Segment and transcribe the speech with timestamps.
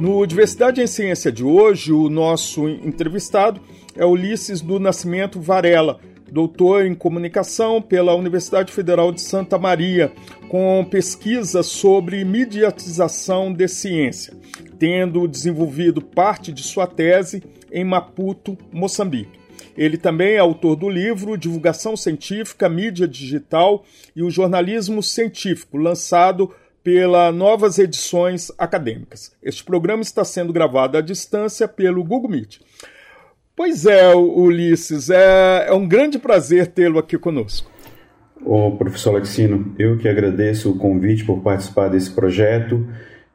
[0.00, 3.60] No Diversidade em Ciência de hoje, o nosso entrevistado
[3.94, 6.00] é Ulisses do Nascimento Varela,
[6.32, 10.10] doutor em comunicação pela Universidade Federal de Santa Maria,
[10.48, 14.32] com pesquisa sobre mediatização de ciência,
[14.78, 19.38] tendo desenvolvido parte de sua tese em Maputo, Moçambique.
[19.76, 23.84] Ele também é autor do livro Divulgação Científica, Mídia Digital
[24.16, 26.50] e o Jornalismo Científico, lançado
[26.92, 29.30] pela Novas Edições Acadêmicas.
[29.40, 32.58] Este programa está sendo gravado à distância pelo Google Meet.
[33.54, 37.70] Pois é, Ulisses, é, é um grande prazer tê-lo aqui conosco.
[38.44, 42.84] Ô, professor Alexino, eu que agradeço o convite por participar desse projeto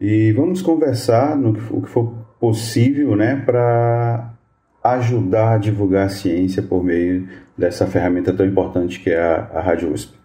[0.02, 4.34] e vamos conversar no que, o que for possível né, para
[4.84, 9.62] ajudar a divulgar a ciência por meio dessa ferramenta tão importante que é a, a
[9.62, 10.25] Rádio USP.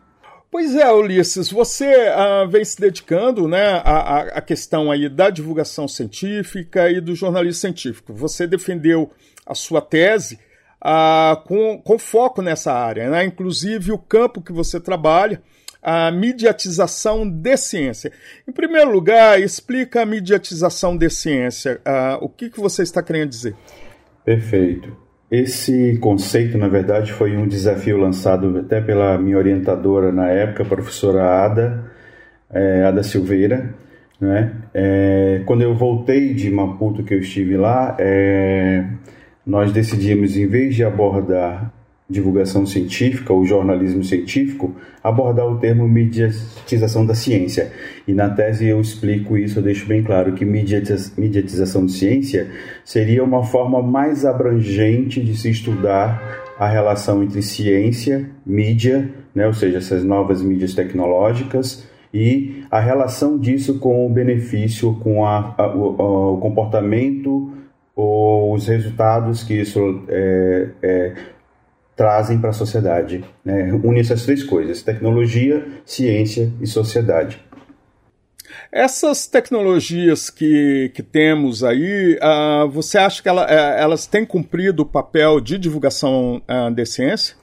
[0.51, 5.87] Pois é, Ulisses, você uh, vem se dedicando né, à, à questão aí da divulgação
[5.87, 8.12] científica e do jornalismo científico.
[8.12, 9.12] Você defendeu
[9.47, 10.41] a sua tese
[10.84, 13.25] uh, com, com foco nessa área, né?
[13.25, 15.41] inclusive o campo que você trabalha,
[15.81, 18.12] a mediatização de ciência.
[18.47, 21.81] Em primeiro lugar, explica a mediatização de ciência.
[21.87, 23.55] Uh, o que, que você está querendo dizer?
[24.25, 25.09] Perfeito.
[25.31, 30.67] Esse conceito, na verdade, foi um desafio lançado até pela minha orientadora na época, a
[30.67, 31.84] professora Ada,
[32.50, 33.73] é, Ada Silveira.
[34.20, 34.53] Né?
[34.75, 38.85] É, quando eu voltei de Maputo, que eu estive lá, é,
[39.46, 41.73] nós decidimos, em vez de abordar
[42.11, 47.71] divulgação científica ou jornalismo científico, abordar o termo mediatização da ciência.
[48.07, 52.51] E na tese eu explico isso, eu deixo bem claro que mediatização de ciência
[52.85, 59.55] seria uma forma mais abrangente de se estudar a relação entre ciência, mídia, né, ou
[59.55, 65.67] seja, essas novas mídias tecnológicas, e a relação disso com o benefício, com a, a,
[65.69, 67.53] o, o, comportamento
[67.95, 71.13] ou os resultados que isso é, é,
[72.00, 73.22] trazem para a sociedade.
[73.44, 73.70] Né?
[73.84, 77.38] Une essas três coisas: tecnologia, ciência e sociedade.
[78.72, 84.83] Essas tecnologias que, que temos aí, uh, você acha que ela, uh, elas têm cumprido
[84.83, 87.36] o papel de divulgação uh, de ciência?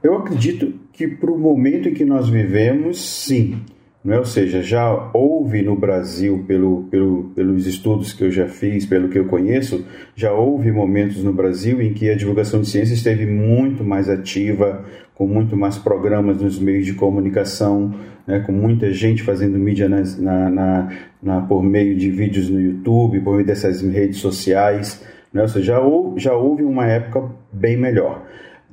[0.00, 3.60] Eu acredito que para o momento em que nós vivemos, sim.
[4.04, 4.18] Né?
[4.18, 9.08] Ou seja, já houve no Brasil, pelo, pelo, pelos estudos que eu já fiz, pelo
[9.08, 13.24] que eu conheço, já houve momentos no Brasil em que a divulgação de ciência esteve
[13.24, 14.84] muito mais ativa,
[15.14, 17.94] com muito mais programas nos meios de comunicação,
[18.26, 18.40] né?
[18.40, 20.02] com muita gente fazendo mídia na,
[20.50, 20.92] na,
[21.22, 25.02] na, por meio de vídeos no YouTube, por meio dessas redes sociais.
[25.32, 25.40] Né?
[25.40, 28.22] Ou seja, já houve, já houve uma época bem melhor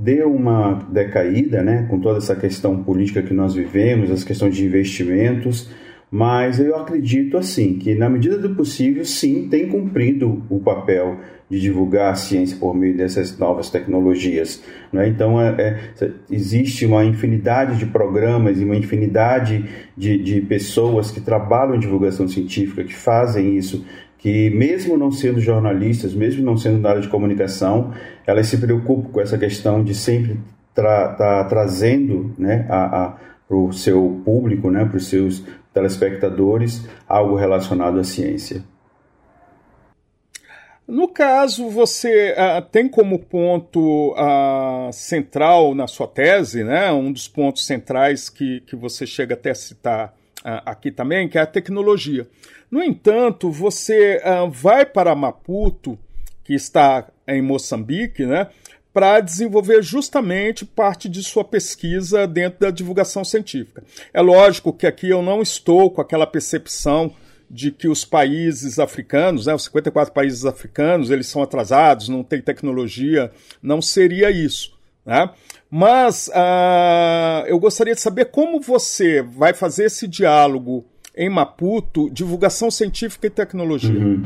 [0.01, 4.65] deu uma decaída, né, com toda essa questão política que nós vivemos, as questões de
[4.65, 5.69] investimentos,
[6.09, 11.19] mas eu acredito assim que na medida do possível, sim, tem cumprido o papel
[11.49, 14.61] de divulgar a ciência por meio dessas novas tecnologias.
[14.91, 15.07] Né?
[15.07, 15.49] Então, é,
[15.99, 21.79] é, existe uma infinidade de programas e uma infinidade de, de pessoas que trabalham em
[21.79, 23.85] divulgação científica, que fazem isso
[24.21, 27.91] que mesmo não sendo jornalistas, mesmo não sendo da área de comunicação,
[28.25, 30.39] elas se preocupam com essa questão de sempre
[30.69, 35.43] estar tra tá trazendo né, para o seu público, né, para os seus
[35.73, 38.63] telespectadores, algo relacionado à ciência.
[40.87, 47.27] No caso, você uh, tem como ponto uh, central na sua tese, né, um dos
[47.27, 50.13] pontos centrais que, que você chega até a citar
[50.43, 52.27] aqui também, que é a tecnologia.
[52.69, 55.97] No entanto, você uh, vai para Maputo,
[56.43, 58.47] que está em Moçambique, né,
[58.93, 63.83] para desenvolver justamente parte de sua pesquisa dentro da divulgação científica.
[64.13, 67.13] É lógico que aqui eu não estou com aquela percepção
[67.49, 72.41] de que os países africanos, né, os 54 países africanos, eles são atrasados, não tem
[72.41, 74.73] tecnologia, não seria isso.
[75.05, 75.29] Né?
[75.71, 80.83] Mas uh, eu gostaria de saber como você vai fazer esse diálogo
[81.15, 83.97] em Maputo, divulgação científica e tecnologia.
[83.97, 84.23] Uhum.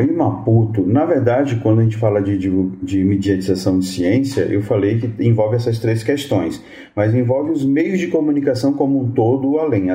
[0.00, 2.50] Em Maputo, na verdade, quando a gente fala de, de,
[2.82, 6.62] de, mediatização de ciência, eu falei que envolve essas três questões,
[6.94, 9.90] mas envolve os meios de comunicação como um todo além.
[9.90, 9.94] A,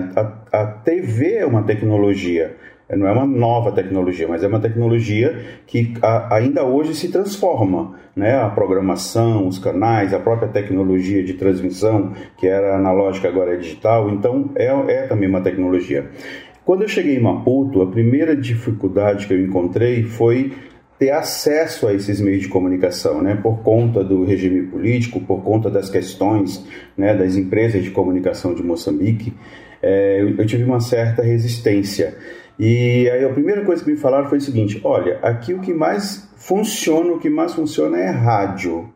[0.51, 2.57] a, a TV é uma tecnologia,
[2.95, 7.95] não é uma nova tecnologia, mas é uma tecnologia que a, ainda hoje se transforma.
[8.15, 8.35] Né?
[8.35, 14.09] A programação, os canais, a própria tecnologia de transmissão, que era analógica, agora é digital,
[14.09, 16.09] então é, é também uma tecnologia.
[16.65, 20.51] Quando eu cheguei em Maputo, a primeira dificuldade que eu encontrei foi
[20.99, 25.69] ter acesso a esses meios de comunicação, né, por conta do regime político, por conta
[25.69, 26.65] das questões
[26.97, 29.33] né, das empresas de comunicação de Moçambique,
[29.81, 32.17] é, eu tive uma certa resistência.
[32.59, 35.73] E aí a primeira coisa que me falaram foi o seguinte: olha, aqui o que
[35.73, 38.89] mais funciona, o que mais funciona é rádio.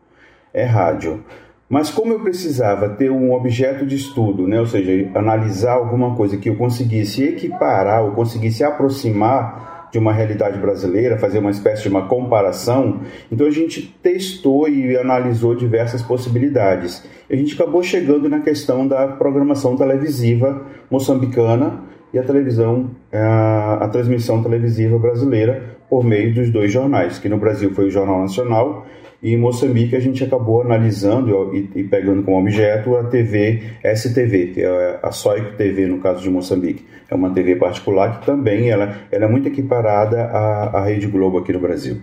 [0.54, 1.24] É rádio.
[1.70, 4.60] Mas como eu precisava ter um objeto de estudo, né?
[4.60, 10.58] ou seja, analisar alguma coisa que eu conseguisse equiparar, ou conseguisse aproximar de uma realidade
[10.58, 17.06] brasileira, fazer uma espécie de uma comparação, então a gente testou e analisou diversas possibilidades.
[17.30, 23.88] A gente acabou chegando na questão da programação televisiva moçambicana, e a televisão, a, a
[23.88, 28.86] transmissão televisiva brasileira por meio dos dois jornais, que no Brasil foi o Jornal Nacional
[29.22, 34.48] e em Moçambique a gente acabou analisando e, e pegando como objeto a TV STV,
[34.48, 36.86] que é a Soico TV no caso de Moçambique.
[37.10, 41.38] É uma TV particular que também ela, ela é muito equiparada à, à Rede Globo
[41.38, 42.02] aqui no Brasil.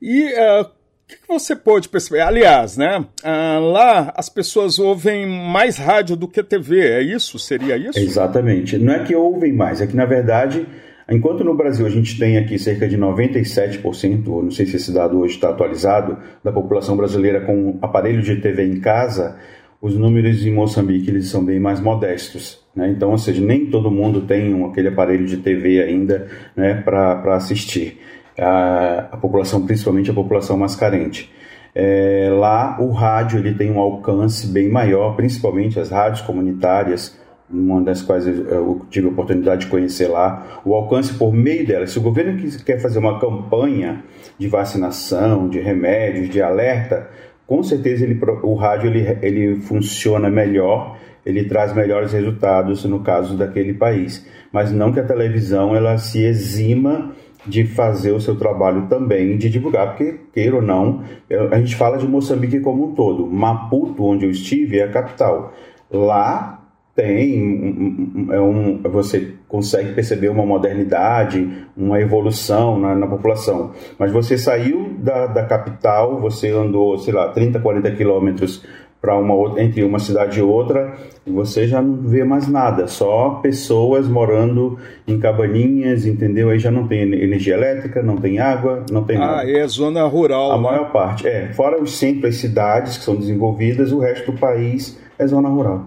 [0.00, 0.66] E uh,
[1.12, 2.20] que, que você pode perceber?
[2.20, 3.04] Aliás, né?
[3.22, 7.38] Ah, lá as pessoas ouvem mais rádio do que TV, é isso?
[7.38, 7.98] Seria isso?
[7.98, 8.78] Exatamente.
[8.78, 10.66] Não é que ouvem mais, é que na verdade,
[11.08, 15.18] enquanto no Brasil a gente tem aqui cerca de 97%, não sei se esse dado
[15.18, 19.38] hoje está atualizado, da população brasileira com aparelho de TV em casa,
[19.80, 22.62] os números em Moçambique eles são bem mais modestos.
[22.74, 22.88] Né?
[22.90, 28.00] Então, ou seja, nem todo mundo tem aquele aparelho de TV ainda né, para assistir
[28.42, 31.32] a, a população, principalmente a população mais carente.
[31.74, 37.18] É, lá o rádio ele tem um alcance bem maior, principalmente as rádios comunitárias,
[37.50, 41.90] uma das quais eu tive a oportunidade de conhecer lá, o alcance por meio delas.
[41.90, 44.02] Se o governo quer fazer uma campanha
[44.38, 47.08] de vacinação, de remédios, de alerta,
[47.46, 53.36] com certeza ele, o rádio ele, ele funciona melhor, ele traz melhores resultados no caso
[53.36, 54.26] daquele país.
[54.50, 57.12] Mas não que a televisão ela se exima
[57.46, 61.02] de fazer o seu trabalho também, de divulgar, porque, queira ou não,
[61.50, 63.26] a gente fala de Moçambique como um todo.
[63.26, 65.52] Maputo, onde eu estive, é a capital.
[65.90, 66.62] Lá
[66.94, 73.72] tem um, é um, você consegue perceber uma modernidade, uma evolução na, na população.
[73.98, 78.64] Mas você saiu da, da capital, você andou, sei lá, 30, 40 quilômetros
[79.02, 80.96] para uma outra, entre uma cidade e outra,
[81.26, 84.78] você já não vê mais nada, só pessoas morando
[85.08, 86.50] em cabaninhas, entendeu?
[86.50, 89.42] Aí já não tem energia elétrica, não tem água, não tem ah, nada.
[89.42, 90.52] Ah, é zona rural.
[90.52, 90.62] A né?
[90.62, 91.52] maior parte, é.
[91.52, 95.84] Fora os centros, as cidades que são desenvolvidas, o resto do país é zona rural.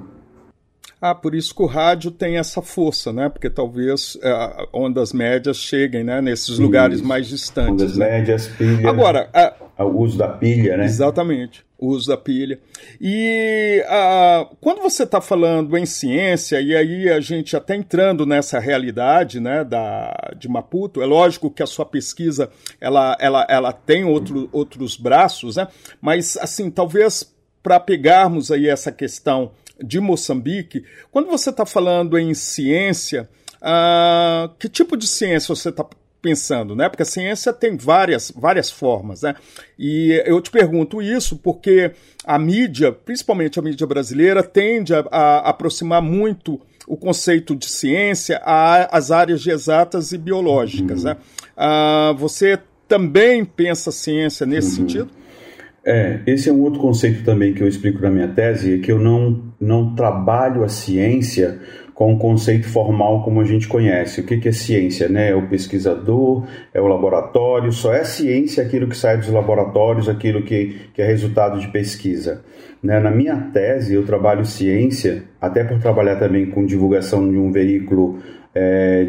[0.99, 3.29] Ah, por isso que o rádio tem essa força, né?
[3.29, 6.19] Porque talvez é, ondas médias cheguem, né?
[6.19, 7.71] Nesses lugares mais distantes.
[7.71, 8.09] Ondas né?
[8.09, 8.89] médias, pilha.
[8.89, 9.85] Agora, a...
[9.85, 10.83] o uso da pilha, né?
[10.83, 12.59] Exatamente o uso da pilha.
[12.99, 13.83] E
[14.61, 19.63] quando você está falando em ciência, e aí a gente até entrando nessa realidade né,
[19.63, 22.49] da, de Maputo, é lógico que a sua pesquisa
[22.79, 25.67] ela, ela, ela tem outro, outros braços, né?
[26.01, 29.51] mas assim, talvez para pegarmos aí essa questão
[29.83, 35.85] de Moçambique, quando você está falando em ciência, uh, que tipo de ciência você está
[36.25, 36.89] pensando, né?
[36.89, 39.35] Porque a ciência tem várias, várias formas, né?
[39.77, 41.91] E eu te pergunto isso porque
[42.25, 48.41] a mídia, principalmente a mídia brasileira, tende a, a aproximar muito o conceito de ciência
[48.43, 51.11] às áreas de exatas e biológicas, uhum.
[51.11, 51.17] né?
[51.55, 54.75] Ah, você também pensa ciência nesse uhum.
[54.75, 55.09] sentido?
[55.85, 58.91] É, esse é um outro conceito também que eu explico na minha tese, é que
[58.91, 61.59] eu não, não trabalho a ciência
[61.95, 64.19] com o conceito formal como a gente conhece.
[64.19, 65.07] O que, que é ciência?
[65.07, 65.31] Né?
[65.31, 70.43] É o pesquisador, é o laboratório, só é ciência aquilo que sai dos laboratórios, aquilo
[70.43, 72.43] que, que é resultado de pesquisa.
[72.83, 72.99] Né?
[72.99, 78.19] Na minha tese, eu trabalho ciência, até por trabalhar também com divulgação de um veículo
[78.53, 79.07] é,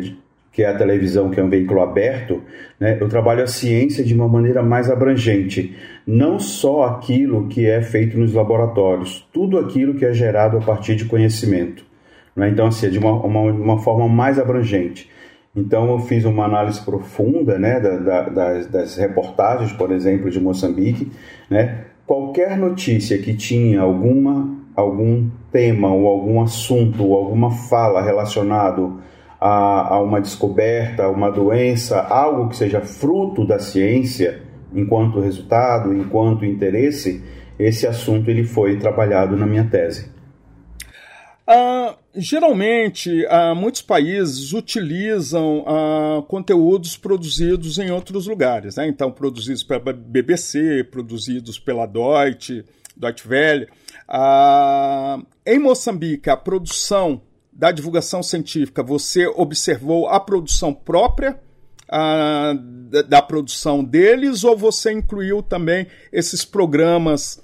[0.53, 2.41] que é a televisão, que é um veículo aberto,
[2.79, 2.97] né?
[3.01, 5.75] eu trabalho a ciência de uma maneira mais abrangente.
[6.07, 10.95] Não só aquilo que é feito nos laboratórios, tudo aquilo que é gerado a partir
[10.95, 11.86] de conhecimento.
[12.37, 12.51] Né?
[12.51, 15.11] Então, assim, é de uma, uma, uma, forma mais abrangente.
[15.55, 20.39] Então, eu fiz uma análise profunda né, da, da, das, das, reportagens, por exemplo, de
[20.39, 21.11] Moçambique.
[21.49, 21.85] Né?
[22.07, 29.01] Qualquer notícia que tinha alguma, algum tema ou algum assunto ou alguma fala relacionado
[29.41, 34.43] a, a uma descoberta, a uma doença, algo que seja fruto da ciência,
[34.75, 37.25] enquanto resultado, enquanto interesse,
[37.59, 40.16] esse assunto ele foi trabalhado na minha tese.
[41.49, 48.89] Uh, geralmente, uh, muitos países utilizam uh, conteúdos produzidos em outros lugares, né?
[48.89, 52.65] então produzidos pela BBC, produzidos pela Deutsche,
[52.97, 53.69] Deutsche Welle.
[55.47, 57.23] em Moçambique, a produção
[57.53, 61.39] da divulgação científica, você observou a produção própria
[61.89, 67.41] da, da produção deles ou você incluiu também esses programas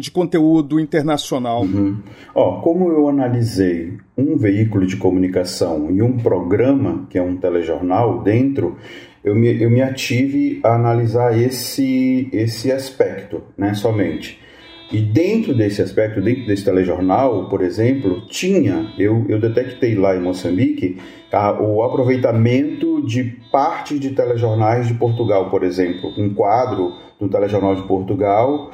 [0.00, 1.62] de conteúdo internacional.
[1.62, 1.98] Uhum.
[2.34, 8.22] Ó, como eu analisei um veículo de comunicação e um programa, que é um telejornal,
[8.22, 8.76] dentro,
[9.22, 14.40] eu me, eu me ative a analisar esse, esse aspecto, né, somente.
[14.92, 20.20] E dentro desse aspecto, dentro desse telejornal, por exemplo, tinha, eu, eu detectei lá em
[20.20, 20.98] Moçambique,
[21.32, 26.12] a, o aproveitamento de parte de telejornais de Portugal, por exemplo.
[26.16, 28.70] Um quadro do telejornal de Portugal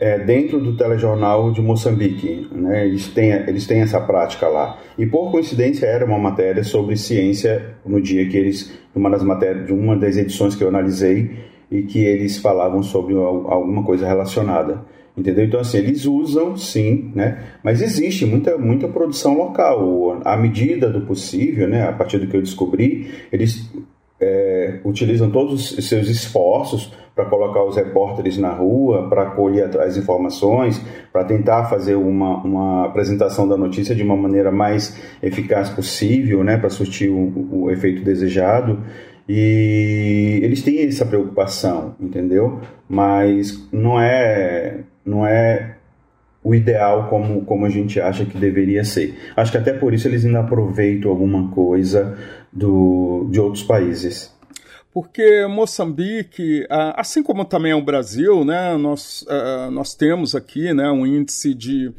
[0.00, 2.48] é, dentro do telejornal de Moçambique.
[2.52, 2.86] Né?
[2.86, 4.78] Eles, têm, eles têm essa prática lá.
[4.96, 9.66] E por coincidência era uma matéria sobre ciência no dia que eles, uma das matérias,
[9.66, 11.30] de uma das edições que eu analisei
[11.70, 14.84] e que eles falavam sobre alguma coisa relacionada.
[15.16, 15.44] Entendeu?
[15.44, 17.42] Então, assim, eles usam sim, né?
[17.64, 20.20] Mas existe muita, muita produção local.
[20.24, 21.88] À medida do possível, né?
[21.88, 23.68] A partir do que eu descobri, eles
[24.20, 29.96] é, utilizam todos os seus esforços para colocar os repórteres na rua, para colher as
[29.96, 30.80] informações,
[31.12, 36.56] para tentar fazer uma, uma apresentação da notícia de uma maneira mais eficaz possível, né,
[36.56, 38.84] para surtir o, o efeito desejado.
[39.28, 42.60] E eles têm essa preocupação, entendeu?
[42.88, 45.74] Mas não é, não é
[46.44, 49.18] o ideal como, como a gente acha que deveria ser.
[49.36, 52.16] Acho que até por isso eles ainda aproveitam alguma coisa
[52.52, 54.37] do, de outros países.
[54.92, 56.66] Porque Moçambique,
[56.96, 59.24] assim como também o Brasil, né, nós,
[59.70, 61.92] nós temos aqui né, um índice de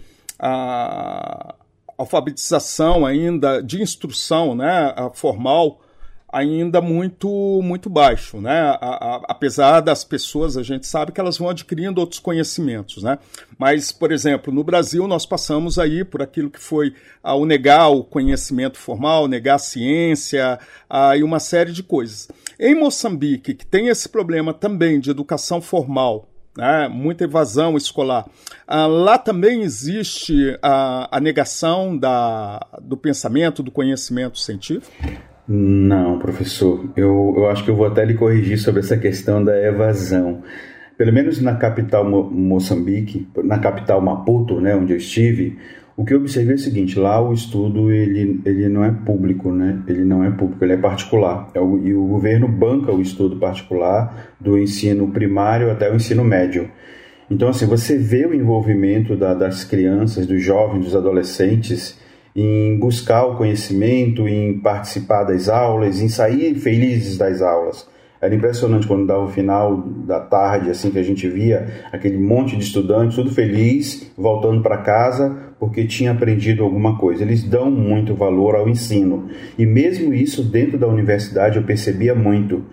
[1.98, 5.80] alfabetização ainda, de instrução né, formal
[6.32, 7.28] ainda muito
[7.64, 8.60] muito baixo, né?
[8.60, 13.18] A, a, apesar das pessoas, a gente sabe que elas vão adquirindo outros conhecimentos, né?
[13.58, 16.94] Mas, por exemplo, no Brasil nós passamos aí por aquilo que foi
[17.24, 20.60] ah, o negar o conhecimento formal, negar a ciência
[20.90, 22.30] ah, e uma série de coisas.
[22.60, 28.26] Em Moçambique, que tem esse problema também de educação formal, né, muita evasão escolar.
[28.68, 34.92] Ah, lá também existe a, a negação da, do pensamento, do conhecimento científico?
[35.52, 36.92] Não, professor.
[36.96, 40.44] Eu, eu acho que eu vou até lhe corrigir sobre essa questão da evasão.
[40.96, 45.58] Pelo menos na capital Mo Moçambique, na capital Maputo, né, onde eu estive,
[45.98, 49.52] o que eu observei é o seguinte: lá o estudo ele, ele não é público,
[49.52, 49.82] né?
[49.88, 51.50] Ele não é público, ele é particular.
[51.56, 56.24] É o, e o governo banca o estudo particular do ensino primário até o ensino
[56.24, 56.70] médio.
[57.28, 62.00] Então, assim, você vê o envolvimento da, das crianças, dos jovens, dos adolescentes
[62.40, 67.88] em buscar o conhecimento, em participar das aulas, em sair felizes das aulas.
[68.22, 72.56] Era impressionante quando dava o final da tarde, assim que a gente via aquele monte
[72.56, 77.24] de estudantes, tudo feliz, voltando para casa porque tinha aprendido alguma coisa.
[77.24, 79.30] Eles dão muito valor ao ensino.
[79.58, 82.64] E mesmo isso dentro da universidade eu percebia muito.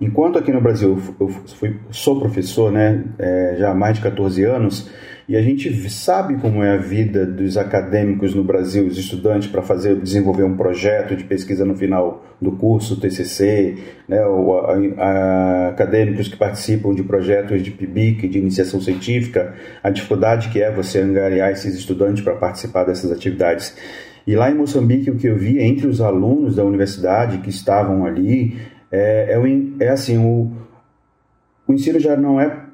[0.00, 4.44] Enquanto aqui no Brasil eu fui, sou professor, né, é, já há mais de 14
[4.44, 4.88] anos,
[5.28, 9.60] e a gente sabe como é a vida dos acadêmicos no Brasil, os estudantes, para
[9.60, 13.76] fazer desenvolver um projeto de pesquisa no final do curso, TCC,
[14.08, 19.90] né, ou a, a, acadêmicos que participam de projetos de PIBIC, de iniciação científica, a
[19.90, 23.76] dificuldade que é você angariar esses estudantes para participar dessas atividades.
[24.26, 28.06] E lá em Moçambique, o que eu vi entre os alunos da universidade que estavam
[28.06, 28.56] ali
[28.92, 30.52] é, é, é assim: o,
[31.66, 32.65] o ensino já não é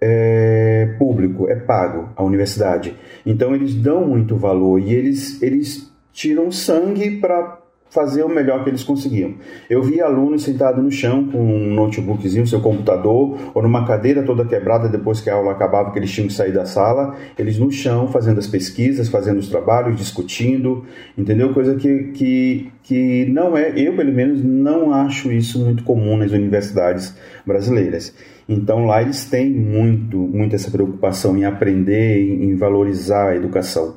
[0.00, 2.94] é público, é pago a universidade.
[3.24, 7.58] Então eles dão muito valor e eles, eles tiram sangue para
[7.90, 9.34] fazer o melhor que eles conseguiam.
[9.68, 14.44] Eu vi alunos sentados no chão com um notebookzinho, seu computador, ou numa cadeira toda
[14.44, 17.70] quebrada depois que a aula acabava, que eles tinham que sair da sala, eles no
[17.70, 20.84] chão fazendo as pesquisas, fazendo os trabalhos, discutindo,
[21.16, 21.52] entendeu?
[21.54, 26.32] Coisa que, que, que não é, eu pelo menos não acho isso muito comum nas
[26.32, 27.14] universidades
[27.46, 28.14] brasileiras.
[28.48, 33.94] Então lá eles têm muito, muito essa preocupação em aprender, em valorizar a educação.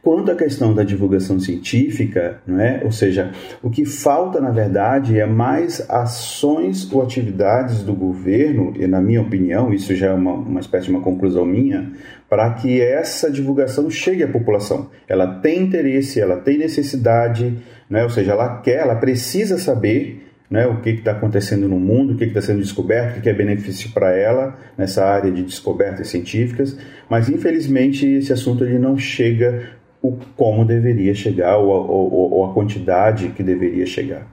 [0.00, 2.80] Quanto à questão da divulgação científica, não é?
[2.84, 8.86] ou seja, o que falta na verdade é mais ações ou atividades do governo, e
[8.86, 11.92] na minha opinião, isso já é uma, uma espécie de uma conclusão minha,
[12.28, 14.88] para que essa divulgação chegue à população.
[15.08, 17.58] Ela tem interesse, ela tem necessidade,
[17.90, 18.04] não é?
[18.04, 22.16] ou seja, ela quer, ela precisa saber né, o que está acontecendo no mundo, o
[22.16, 26.76] que está sendo descoberto, o que é benefício para ela nessa área de descobertas científicas,
[27.08, 32.54] mas infelizmente esse assunto ele não chega o como deveria chegar ou, ou, ou a
[32.54, 34.26] quantidade que deveria chegar.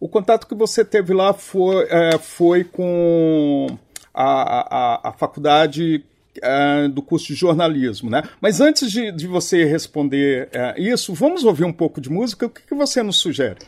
[0.00, 3.68] O contato que você teve lá foi, é, foi com
[4.12, 6.04] a, a, a faculdade
[6.42, 8.22] é, do curso de jornalismo, né?
[8.40, 12.46] Mas antes de, de você responder é, isso, vamos ouvir um pouco de música.
[12.46, 13.58] O que, que você nos sugere?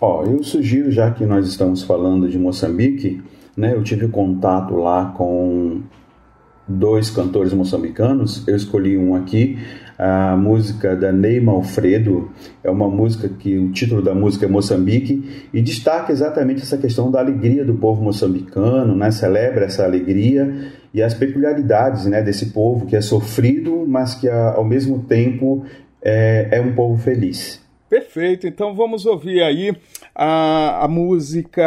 [0.00, 3.22] Ó, eu sugiro, já que nós estamos falando de Moçambique,
[3.56, 3.72] né?
[3.72, 5.80] Eu tive contato lá com
[6.68, 8.46] dois cantores moçambicanos.
[8.46, 9.58] Eu escolhi um aqui,
[9.98, 12.30] a música da Neima Alfredo.
[12.62, 17.10] É uma música que o título da música é Moçambique e destaca exatamente essa questão
[17.10, 19.10] da alegria do povo moçambicano, né?
[19.10, 24.64] Celebra essa alegria e as peculiaridades, né, desse povo que é sofrido, mas que ao
[24.64, 25.64] mesmo tempo
[26.02, 27.65] é, é um povo feliz.
[27.88, 28.46] Perfeito.
[28.46, 29.76] Então vamos ouvir aí
[30.14, 31.66] a, a música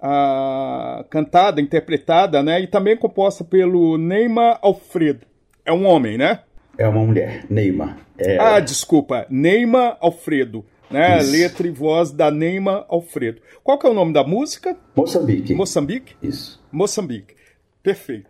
[0.00, 2.60] a, cantada, interpretada, né?
[2.60, 5.26] E também composta pelo Neymar Alfredo.
[5.64, 6.40] É um homem, né?
[6.78, 7.98] É uma mulher, Neymar.
[8.18, 8.38] É...
[8.38, 10.64] Ah, desculpa, Neymar Alfredo.
[10.90, 11.20] Né?
[11.22, 13.40] Letra e voz da Neymar Alfredo.
[13.62, 14.76] Qual que é o nome da música?
[14.96, 15.54] Moçambique.
[15.54, 16.16] Moçambique?
[16.20, 16.60] Isso.
[16.72, 17.34] Moçambique.
[17.82, 18.29] Perfeito.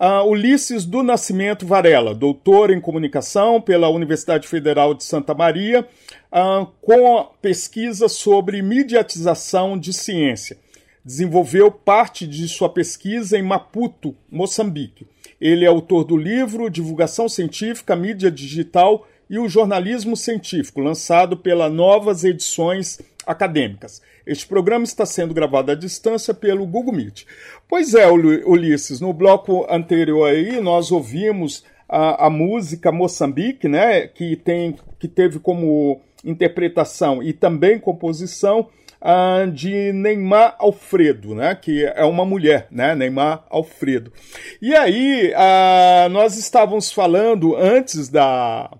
[0.00, 5.84] Uh, Ulisses do Nascimento Varela, doutor em comunicação pela Universidade Federal de Santa Maria,
[6.32, 10.56] uh, com pesquisa sobre mediatização de ciência.
[11.04, 15.04] Desenvolveu parte de sua pesquisa em Maputo, Moçambique.
[15.40, 21.68] Ele é autor do livro Divulgação Científica, Mídia Digital e o Jornalismo Científico, lançado pela
[21.68, 24.00] Novas Edições Acadêmicas.
[24.26, 27.24] Este programa está sendo gravado à distância pelo Google Meet.
[27.68, 34.34] Pois é, Ulisses, no bloco anterior aí nós ouvimos a, a música Moçambique, né, que,
[34.34, 38.68] tem, que teve como interpretação e também composição
[39.00, 44.12] uh, de Neymar Alfredo, né, que é uma mulher, né, Neymar Alfredo.
[44.60, 48.70] E aí uh, nós estávamos falando antes da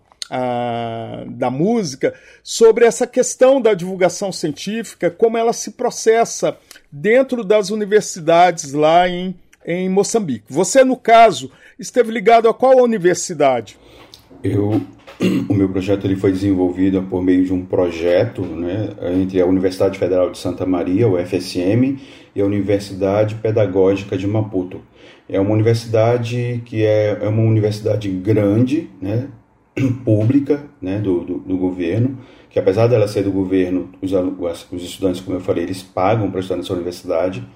[1.37, 6.57] da música sobre essa questão da divulgação científica, como ela se processa
[6.91, 10.45] dentro das universidades lá em, em Moçambique.
[10.49, 13.79] Você, no caso, esteve ligado a qual universidade?
[14.43, 14.81] Eu,
[15.49, 19.99] o meu projeto ele foi desenvolvido por meio de um projeto né, entre a Universidade
[19.99, 21.99] Federal de Santa Maria, o FSM,
[22.35, 24.81] e a Universidade Pedagógica de Maputo.
[25.29, 29.29] É uma universidade que é, é uma universidade grande, né,
[30.05, 32.19] pública né, do, do, do, governo,
[32.51, 34.13] que apesar dela ser do governo, os,
[34.73, 37.47] os estudantes, como eu falei, eles pagam para estudar nessa universidade,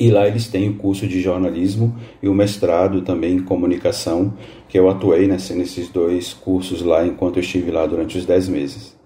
[0.00, 4.32] e lá eles têm o curso de jornalismo e o mestrado também em comunicação,
[4.68, 8.48] que eu atuei nesse, nesses dois cursos lá enquanto eu estive lá durante os 10
[8.48, 8.96] meses.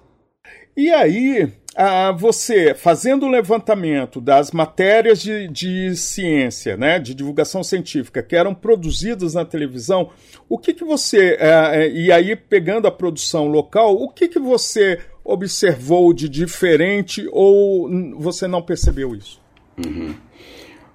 [0.77, 7.63] E aí, ah, você, fazendo o levantamento das matérias de, de ciência, né, de divulgação
[7.63, 10.11] científica, que eram produzidas na televisão,
[10.49, 15.01] o que, que você, ah, e aí pegando a produção local, o que, que você
[15.25, 19.41] observou de diferente ou você não percebeu isso?
[19.85, 20.15] Uhum.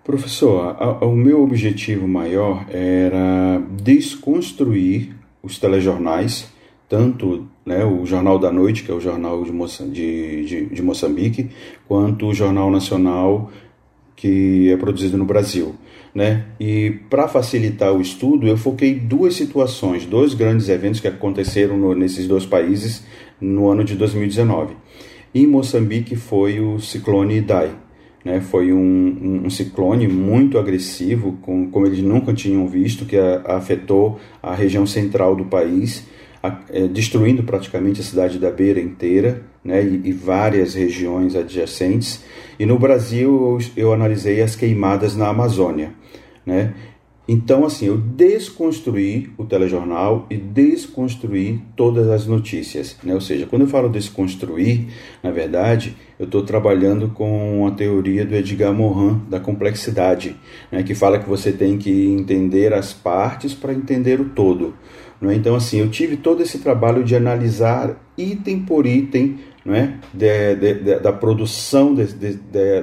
[0.04, 6.50] Professor, a, a, o meu objetivo maior era desconstruir os telejornais,
[6.88, 10.82] tanto né, o Jornal da Noite, que é o jornal de, Moça, de, de, de
[10.82, 11.50] Moçambique,
[11.86, 13.52] quanto o Jornal Nacional,
[14.16, 15.76] que é produzido no Brasil.
[16.16, 16.46] Né?
[16.58, 21.94] E para facilitar o estudo, eu foquei duas situações, dois grandes eventos que aconteceram no,
[21.94, 23.06] nesses dois países
[23.40, 24.74] no ano de 2019.
[25.36, 27.76] Em Moçambique foi o ciclone Idai,
[28.24, 28.40] né?
[28.40, 34.20] Foi um, um, ciclone muito agressivo, com, como eles nunca tinham visto, que a, afetou
[34.42, 36.08] a região central do país,
[36.70, 39.84] é, destruindo praticamente a cidade da Beira inteira né?
[39.84, 42.24] e, e várias regiões adjacentes.
[42.60, 45.94] E no Brasil eu, eu analisei as queimadas na Amazônia.
[46.46, 46.74] Né?
[47.30, 52.96] Então, assim, eu desconstruí o telejornal e desconstruí todas as notícias.
[53.04, 53.14] Né?
[53.14, 54.88] Ou seja, quando eu falo desconstruir,
[55.22, 60.38] na verdade, eu estou trabalhando com a teoria do Edgar Morin da complexidade,
[60.72, 60.84] né?
[60.84, 64.74] que fala que você tem que entender as partes para entender o todo.
[65.22, 65.36] Né?
[65.36, 69.38] Então, assim, eu tive todo esse trabalho de analisar item por item
[69.76, 69.94] é?
[70.14, 71.94] De, de, de, da produção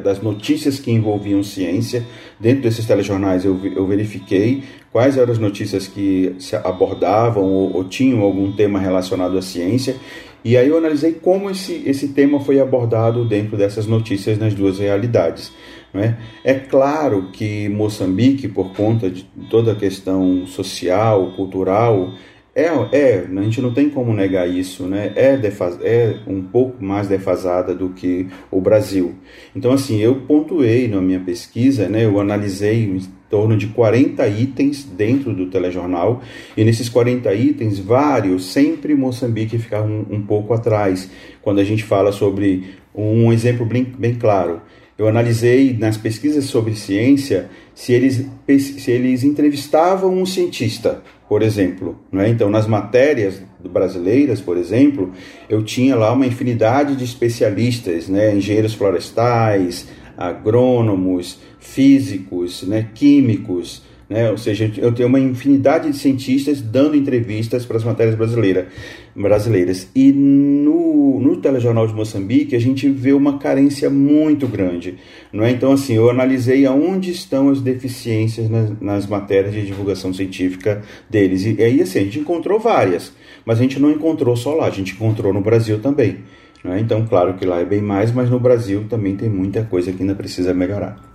[0.02, 2.04] das notícias que envolviam ciência.
[2.38, 8.20] Dentro desses telejornais eu, eu verifiquei quais eram as notícias que abordavam ou, ou, tinham
[8.20, 9.96] algum tema relacionado à ciência.
[10.44, 14.78] E aí eu analisei como esse, esse tema foi abordado dentro dessas notícias nas duas
[14.78, 15.52] realidades.
[15.94, 16.16] É?
[16.42, 22.12] é claro que Moçambique, por conta de toda a questão social, cultural,
[22.54, 25.12] é, é, a gente não tem como negar isso, né?
[25.16, 29.14] É, defas, é um pouco mais defasada do que o Brasil.
[29.57, 32.04] Então, assim, eu pontuei na minha pesquisa, né?
[32.04, 36.22] Eu analisei em torno de 40 itens dentro do telejornal,
[36.57, 41.11] e nesses 40 itens, vários, sempre Moçambique fica um, um pouco atrás.
[41.42, 44.62] Quando a gente fala sobre um exemplo bem, bem claro,
[44.96, 48.26] eu analisei nas pesquisas sobre ciência se eles,
[48.59, 51.98] se eles entrevistavam um cientista por exemplo.
[52.12, 52.28] Né?
[52.28, 55.12] Então, nas matérias brasileiras, por exemplo,
[55.48, 58.35] eu tinha lá uma infinidade de especialistas, né?
[58.35, 62.88] engenheiros florestais, agrônomos, físicos, né?
[62.94, 64.30] químicos, né?
[64.30, 69.88] Ou seja, eu tenho uma infinidade de cientistas dando entrevistas para as matérias brasileiras.
[69.94, 74.96] E no, no telejornal de Moçambique a gente vê uma carência muito grande.
[75.32, 75.50] Não é?
[75.50, 81.44] Então, assim, eu analisei aonde estão as deficiências nas, nas matérias de divulgação científica deles.
[81.44, 83.12] E, aí, assim, a gente encontrou várias,
[83.44, 86.18] mas a gente não encontrou só lá, a gente encontrou no Brasil também.
[86.64, 86.78] É?
[86.80, 90.02] Então, claro que lá é bem mais, mas no Brasil também tem muita coisa que
[90.02, 91.13] ainda precisa melhorar.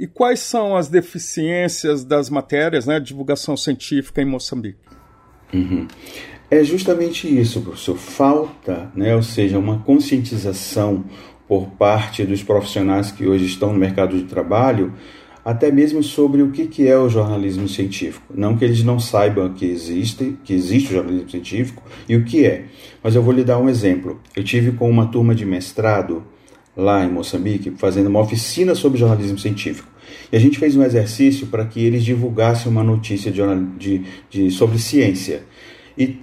[0.00, 4.78] E quais são as deficiências das matérias, né, divulgação científica em Moçambique?
[5.52, 5.86] Uhum.
[6.50, 7.98] É justamente isso, professor.
[7.98, 11.04] Falta, né, ou seja, uma conscientização
[11.46, 14.94] por parte dos profissionais que hoje estão no mercado de trabalho,
[15.44, 18.32] até mesmo sobre o que é o jornalismo científico.
[18.34, 22.46] Não que eles não saibam que existe, que existe o jornalismo científico e o que
[22.46, 22.64] é.
[23.02, 24.18] Mas eu vou lhe dar um exemplo.
[24.34, 26.24] Eu tive com uma turma de mestrado
[26.80, 29.88] lá em Moçambique, fazendo uma oficina sobre jornalismo científico.
[30.32, 33.40] E a gente fez um exercício para que eles divulgassem uma notícia de,
[33.78, 35.42] de, de sobre ciência.
[35.96, 36.18] E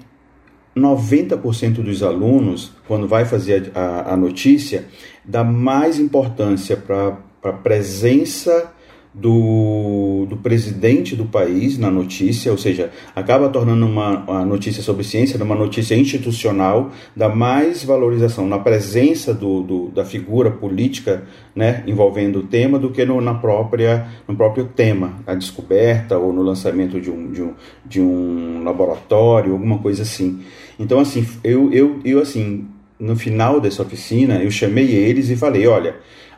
[0.75, 4.85] 90% dos alunos, quando vai fazer a, a notícia,
[5.25, 8.73] dá mais importância para a presença
[9.19, 15.03] do, do presidente do país na notícia, ou seja, acaba tornando uma, uma notícia sobre
[15.03, 21.23] ciência uma notícia institucional, dá mais valorização na presença do, do, da figura política
[21.55, 26.31] né, envolvendo o tema do que no, na própria, no próprio tema, a descoberta ou
[26.31, 27.53] no lançamento de um, de um,
[27.85, 30.41] de um laboratório, alguma coisa assim.
[30.77, 32.67] Então, assim, eu, eu, eu assim,
[32.99, 35.95] no final dessa oficina, eu chamei eles e falei, olha,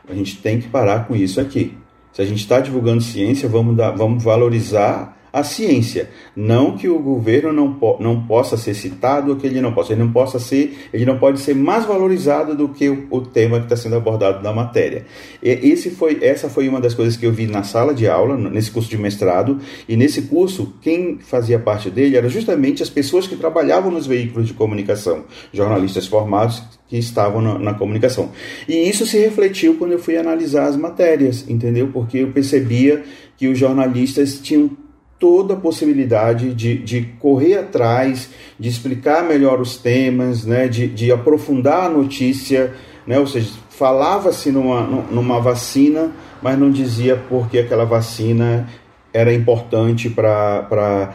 [0.08, 1.74] a gente tem que parar com isso aqui.
[2.20, 6.10] Se a gente está divulgando ciência, vamos, dar, vamos valorizar a ciência.
[6.36, 9.94] Não que o governo não, po não possa ser citado que ele não possa.
[9.94, 13.60] Ele não possa ser, ele não pode ser mais valorizado do que o, o tema
[13.60, 15.06] que está sendo abordado na matéria.
[15.42, 18.38] E esse foi, essa foi uma das coisas que eu vi na sala de aula,
[18.38, 23.28] nesse curso de mestrado, e nesse curso, quem fazia parte dele era justamente as pessoas
[23.28, 28.32] que trabalhavam nos veículos de comunicação, jornalistas formados que estavam na, na comunicação.
[28.68, 31.90] E isso se refletiu quando eu fui analisar as matérias, entendeu?
[31.94, 33.04] Porque eu percebia
[33.38, 34.72] que os jornalistas tinham
[35.20, 41.12] toda a possibilidade de, de correr atrás, de explicar melhor os temas, né, de, de
[41.12, 42.74] aprofundar a notícia,
[43.06, 43.20] né?
[43.20, 48.68] ou seja, falava-se numa, numa vacina, mas não dizia por que aquela vacina
[49.12, 51.14] era importante para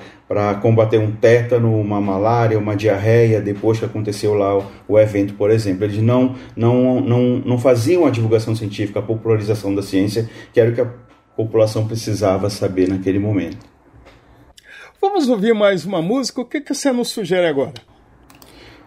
[0.61, 5.51] combater um tétano, uma malária, uma diarreia, depois que aconteceu lá o, o, evento, por
[5.51, 5.85] exemplo.
[5.85, 10.71] Eles não, não, não, não faziam a divulgação científica, a popularização da ciência, que era
[10.71, 10.90] o que a
[11.37, 13.74] população precisava saber naquele momento.
[15.07, 16.40] Vamos ouvir mais uma música.
[16.40, 17.75] O que, que você nos sugere agora?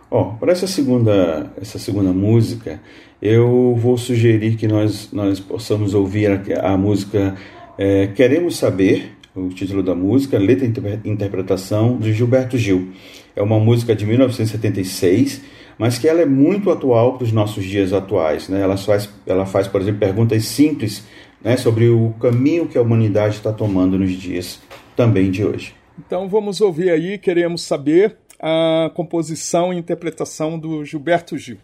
[0.10, 2.82] Ó, oh, para essa segunda, essa segunda música,
[3.22, 7.36] eu vou sugerir que nós, nós possamos ouvir a, a música
[7.78, 12.94] é, Queremos Saber, o título da música, letra e interpretação de Gilberto Gil.
[13.36, 15.44] É uma música de 1976,
[15.78, 18.50] mas que ela é muito atual para os nossos dias atuais.
[18.50, 18.60] Né?
[18.60, 21.06] Ela, faz, ela faz, por exemplo, perguntas simples
[21.44, 24.60] né, sobre o caminho que a humanidade está tomando nos dias
[24.96, 25.78] também de hoje.
[26.00, 31.58] Então vamos ouvir aí, queremos saber a composição e interpretação do Gilberto Gil.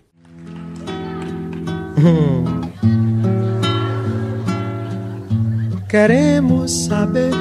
[1.98, 2.44] Hum.
[5.88, 7.32] Queremos saber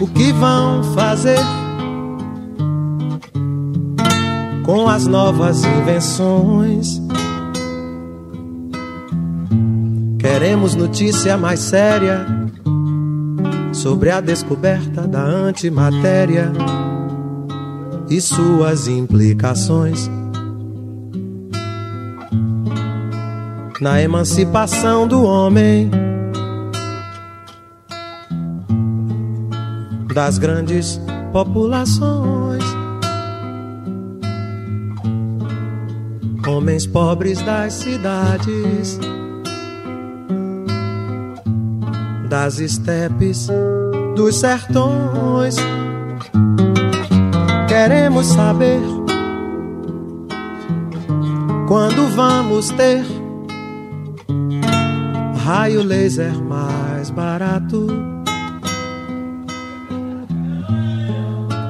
[0.00, 1.38] o que vão fazer
[4.64, 7.00] com as novas invenções.
[10.18, 12.41] Queremos notícia mais séria
[13.72, 16.52] sobre a descoberta da antimatéria
[18.08, 20.10] e suas implicações.
[23.80, 25.90] Na emancipação do homem
[30.14, 31.00] das grandes
[31.32, 32.62] populações.
[36.46, 38.98] Homens pobres das cidades,
[42.32, 43.50] das estepes,
[44.16, 45.54] dos sertões.
[47.68, 48.80] Queremos saber
[51.68, 53.04] quando vamos ter
[55.44, 57.86] raio laser mais barato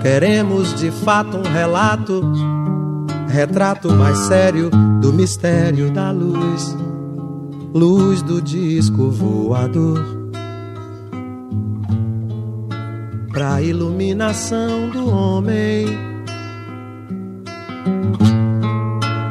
[0.00, 2.22] Queremos de fato um relato,
[3.28, 4.70] retrato mais sério
[5.00, 6.76] do mistério da luz,
[7.72, 10.21] luz do disco voador.
[13.32, 15.86] Pra iluminação do homem,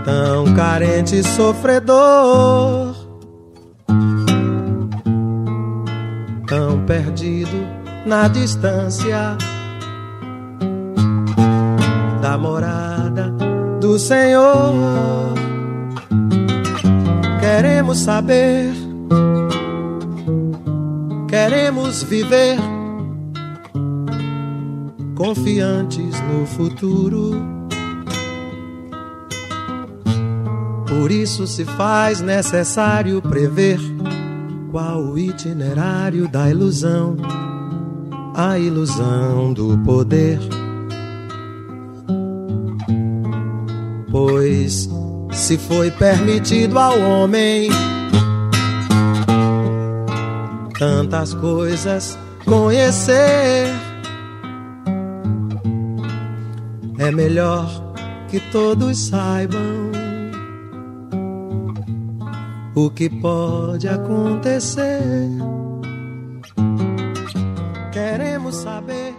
[0.03, 2.95] tão carente e sofredor,
[6.47, 7.67] tão perdido
[8.05, 9.37] na distância
[12.23, 13.29] da morada
[13.79, 15.35] do Senhor.
[17.39, 18.73] Queremos saber,
[21.29, 22.70] queremos viver
[25.21, 27.31] confiantes no futuro.
[30.87, 33.79] Por isso se faz necessário prever
[34.71, 37.17] qual o itinerário da ilusão,
[38.33, 40.39] a ilusão do poder
[44.09, 44.89] Pois
[45.31, 47.69] se foi permitido ao homem
[50.79, 53.67] tantas coisas conhecer,
[57.11, 57.67] é melhor
[58.29, 59.91] que todos saibam
[62.73, 65.01] o que pode acontecer.
[67.91, 69.13] Queremos saber.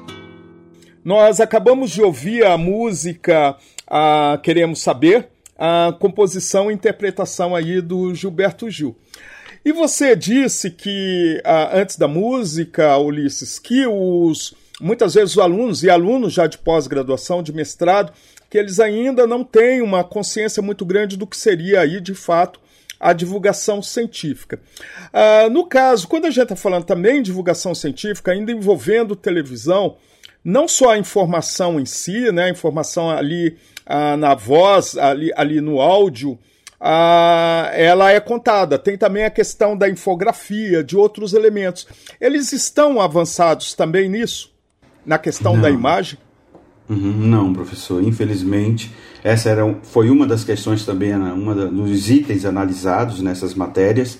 [1.05, 5.29] Nós acabamos de ouvir a música ah, queremos saber
[5.59, 8.97] a composição e interpretação aí do Gilberto Gil.
[9.65, 15.85] E você disse que, ah, antes da música, Ulisses, que os muitas vezes os alunos
[15.85, 18.13] e alunos já de pós-graduação, de mestrado,
[18.51, 22.61] que eles ainda não têm uma consciência muito grande do que seria aí, de fato,
[22.99, 24.61] a divulgação científica.
[25.13, 29.97] Ah, no caso, quando a gente está falando também de divulgação científica, ainda envolvendo televisão,
[30.45, 35.61] não só a informação em si, né, a informação ali ah, na voz, ali, ali
[35.61, 36.39] no áudio,
[36.81, 38.79] ah, ela é contada.
[38.79, 41.87] Tem também a questão da infografia, de outros elementos.
[42.21, 44.52] Eles estão avançados também nisso?
[45.05, 45.63] Na questão não.
[45.63, 46.19] da imagem?
[46.89, 48.03] Uhum, não, professor.
[48.03, 54.19] Infelizmente, essa era, foi uma das questões também, uma dos itens analisados nessas matérias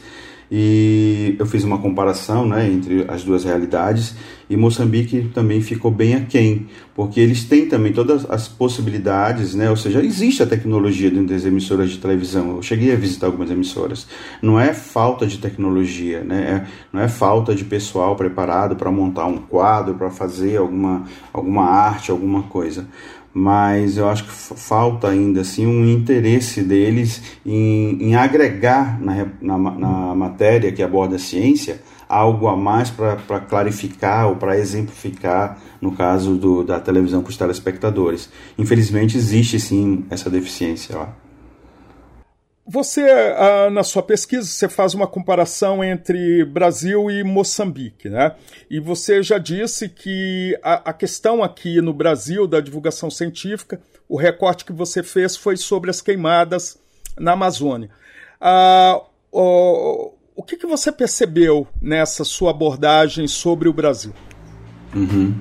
[0.55, 4.15] e eu fiz uma comparação né, entre as duas realidades
[4.51, 9.77] e Moçambique também ficou bem aquém, porque eles têm também todas as possibilidades, né, ou
[9.77, 12.57] seja, existe a tecnologia dentro das emissoras de televisão.
[12.57, 14.07] Eu cheguei a visitar algumas emissoras.
[14.43, 19.25] Não é falta de tecnologia, né, é, não é falta de pessoal preparado para montar
[19.25, 22.87] um quadro, para fazer alguma, alguma arte, alguma coisa
[23.35, 29.59] mas eu acho que falta ainda assim um interesse deles em, em agregar na, na,
[29.59, 35.93] na, matéria que aborda a ciência algo a mais para clarificar ou para exemplificar no
[35.93, 38.29] caso do, da televisão para os telespectadores.
[38.59, 41.22] Infelizmente existe sim essa deficiência lá.
[42.67, 48.37] Você, ah, na sua pesquisa, você faz uma comparação entre Brasil e Moçambique, né?
[48.71, 54.65] E você já disse que a, questão aqui no Brasil da divulgação científica, o recorte
[54.65, 56.79] que você fez foi sobre as queimadas
[57.19, 57.91] na Amazônia.
[58.41, 64.13] Ah, o, o que, que você percebeu nessa sua abordagem sobre o Brasil?
[64.95, 65.35] Uhum.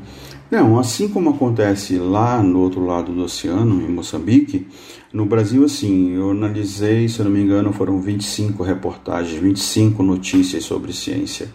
[0.50, 4.68] Não, assim como acontece lá no outro lado do oceano, em Moçambique,
[5.14, 10.64] no Brasil, assim, eu analisei, se eu não me engano, foram 25 reportagens, 25 notícias
[10.64, 11.50] sobre ciência,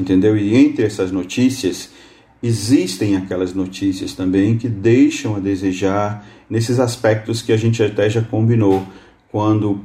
[0.00, 0.36] entendeu?
[0.36, 1.90] E entre essas notícias,
[2.42, 8.22] existem aquelas notícias também que deixam a desejar nesses aspectos que a gente até já
[8.22, 8.82] combinou,
[9.30, 9.80] quando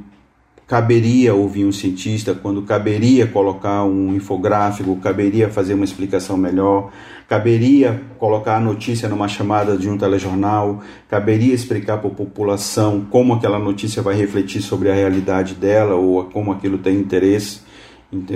[0.66, 6.92] caberia ouvir um cientista, quando caberia colocar um infográfico, caberia fazer uma explicação melhor,
[7.28, 13.34] caberia colocar a notícia numa chamada de um telejornal, caberia explicar para a população como
[13.34, 17.60] aquela notícia vai refletir sobre a realidade dela ou como aquilo tem interesse,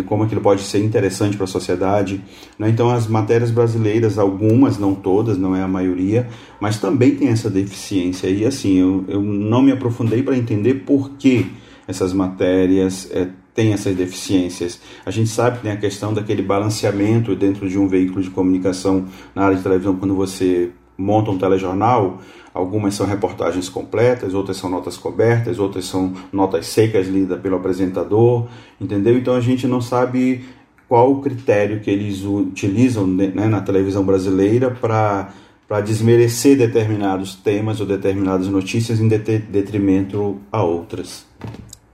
[0.05, 2.23] como aquilo pode ser interessante para a sociedade.
[2.59, 2.69] Né?
[2.69, 6.29] Então, as matérias brasileiras, algumas, não todas, não é a maioria,
[6.61, 8.29] mas também tem essa deficiência.
[8.29, 11.51] E assim, eu, eu não me aprofundei para entender por que
[11.89, 14.81] essas matérias é, têm essas deficiências.
[15.05, 19.07] A gente sabe que tem a questão daquele balanceamento dentro de um veículo de comunicação
[19.35, 22.21] na área de televisão, quando você monta um telejornal,
[22.55, 28.47] algumas são reportagens completas, outras são notas cobertas, outras são notas secas lidas pelo apresentador,
[28.81, 29.17] entendeu?
[29.17, 30.45] Então a gente não sabe
[30.89, 35.33] qual o critério que eles utilizam né, na televisão brasileira para
[35.67, 41.25] para desmerecer determinados temas ou determinadas notícias em detrimento a outras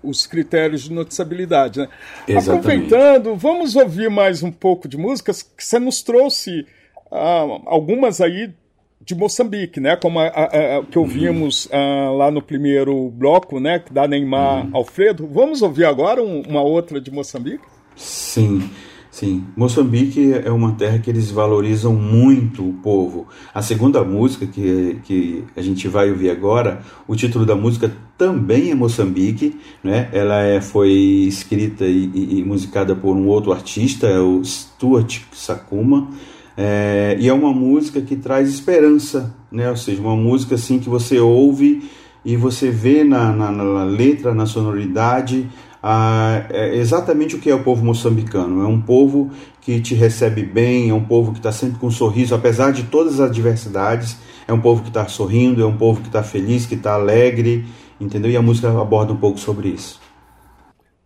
[0.03, 1.81] os critérios de noticiabilidade.
[1.81, 1.89] Né?
[2.37, 6.67] Aproveitando, vamos ouvir mais um pouco de músicas que você nos trouxe
[7.11, 8.53] uh, algumas aí
[9.01, 9.97] de Moçambique, né?
[9.97, 13.83] Como a, a, a que ouvimos uh, lá no primeiro bloco, né?
[13.91, 14.71] Da Neymar uhum.
[14.75, 15.27] Alfredo.
[15.27, 17.65] Vamos ouvir agora um, uma outra de Moçambique?
[17.97, 18.69] Sim.
[19.11, 23.27] Sim, Moçambique é uma terra que eles valorizam muito o povo.
[23.55, 28.71] A segunda música que, que a gente vai ouvir agora, o título da música também
[28.71, 30.09] é Moçambique, né?
[30.13, 35.21] Ela é, foi escrita e, e, e musicada por um outro artista, é o Stuart
[35.33, 36.11] Sakuma.
[36.57, 39.71] É, e é uma música que traz esperança, né?
[39.71, 41.89] Ou seja, uma música assim que você ouve
[42.25, 45.49] e você vê na, na, na letra, na sonoridade,
[45.83, 48.63] ah, é exatamente o que é o povo moçambicano.
[48.63, 51.91] É um povo que te recebe bem, é um povo que está sempre com um
[51.91, 54.17] sorriso, apesar de todas as adversidades.
[54.47, 57.67] É um povo que está sorrindo, é um povo que está feliz, que está alegre,
[58.01, 58.31] entendeu?
[58.31, 60.01] E a música aborda um pouco sobre isso.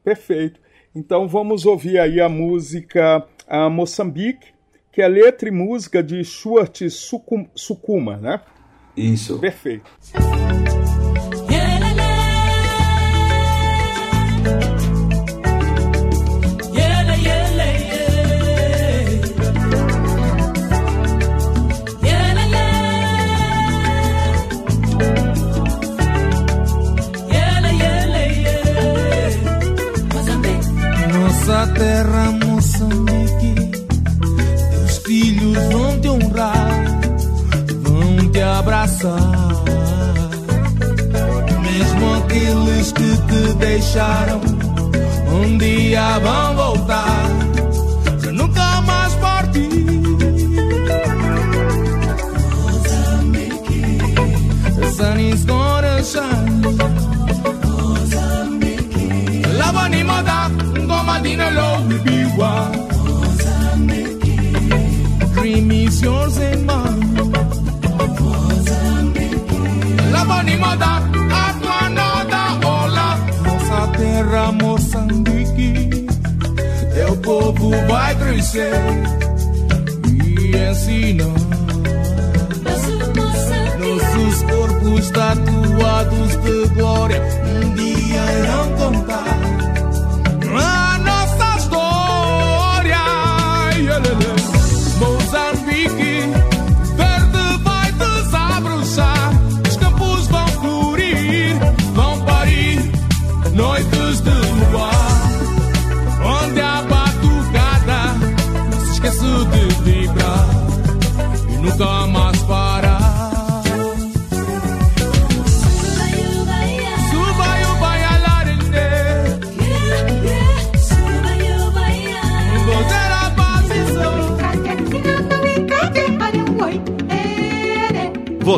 [0.04, 0.60] Perfeito.
[0.94, 4.48] Então vamos ouvir aí a música a Moçambique,
[4.92, 6.82] que é letra e música de Stuart
[7.54, 8.40] Sukuma, né?
[8.96, 9.38] Isso.
[9.38, 9.90] Perfeito.
[41.60, 44.40] Mesmo aqueles que te deixaram,
[45.28, 47.26] um dia vão voltar,
[48.20, 49.12] para nunca mais.
[52.62, 53.98] Moçambique,
[54.78, 56.62] the sun is gonna shine.
[59.58, 59.76] Love
[61.88, 62.88] will be one.
[65.34, 67.31] Dream is yours and mine.
[70.42, 70.96] La bonimada,
[71.46, 73.16] Atmanada, Ola.
[73.44, 76.06] Nossa terra, Moçambique.
[76.94, 78.72] Teu povo vai crescer
[80.08, 81.26] e ensinar.
[83.78, 89.71] Nossos corpos tatuados de glória um dia irão contar.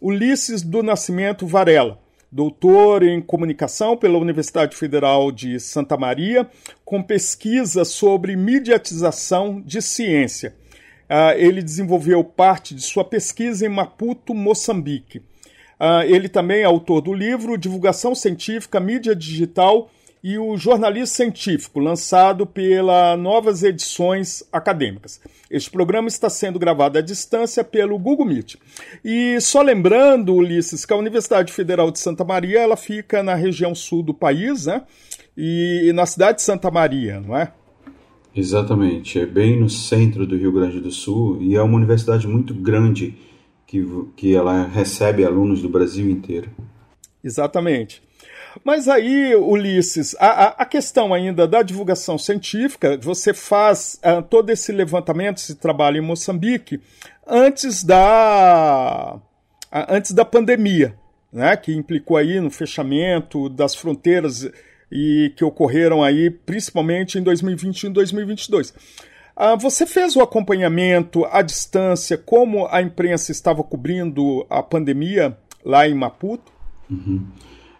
[0.00, 1.98] Ulisses do Nascimento Varela,
[2.30, 6.48] doutor em comunicação pela Universidade Federal de Santa Maria,
[6.84, 10.54] com pesquisa sobre mediatização de ciência.
[11.10, 15.18] Uh, ele desenvolveu parte de sua pesquisa em Maputo, Moçambique.
[15.80, 19.90] Uh, ele também é autor do livro Divulgação Científica, Mídia Digital
[20.22, 25.20] e o Jornalismo Científico, lançado pela Novas Edições Acadêmicas.
[25.50, 28.56] Este programa está sendo gravado à distância pelo Google Meet.
[29.04, 33.74] E só lembrando, Ulisses, que a Universidade Federal de Santa Maria ela fica na região
[33.74, 34.82] sul do país, né?
[35.36, 37.52] E na cidade de Santa Maria, não é?
[38.34, 42.54] Exatamente, é bem no centro do Rio Grande do Sul e é uma universidade muito
[42.54, 43.16] grande
[43.66, 43.84] que,
[44.16, 46.50] que ela recebe alunos do Brasil inteiro.
[47.22, 48.02] Exatamente.
[48.64, 54.72] Mas aí, Ulisses, a, a, questão ainda da divulgação científica, você faz uh, todo esse
[54.72, 56.80] levantamento, esse trabalho em Moçambique,
[57.26, 60.94] antes da, uh, antes da pandemia,
[61.32, 64.50] né, que implicou aí no fechamento das fronteiras
[64.90, 68.70] e que ocorreram aí principalmente em 2021 e 2022.
[68.70, 75.86] Uh, você fez o acompanhamento à distância, como a imprensa estava cobrindo a pandemia lá
[75.86, 76.57] em Maputo?
[76.90, 77.20] Uhum.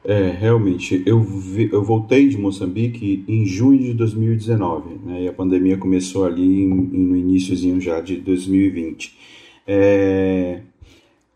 [0.05, 5.33] É, realmente, eu, vi, eu voltei de Moçambique em junho de 2019, né, e a
[5.33, 9.19] pandemia começou ali em, em, no iníciozinho já de 2020.
[9.67, 10.61] É,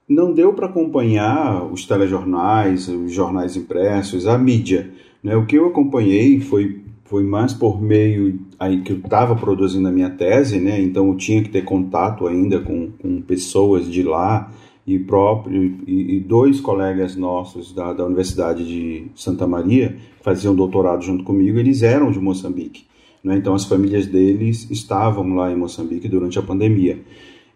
[0.08, 4.90] não deu para acompanhar os telejornais, os jornais impressos, a mídia.
[5.22, 9.88] Né, o que eu acompanhei foi, foi mais por meio aí que eu estava produzindo
[9.88, 14.02] a minha tese, né, então eu tinha que ter contato ainda com, com pessoas de
[14.02, 14.50] lá,
[14.86, 20.54] e próprio e, e, dois colegas nossos da, da Universidade de Santa Maria que faziam
[20.54, 22.84] doutorado junto comigo eles eram de Moçambique
[23.22, 23.36] né?
[23.36, 27.00] então as famílias deles estavam lá em Moçambique durante a pandemia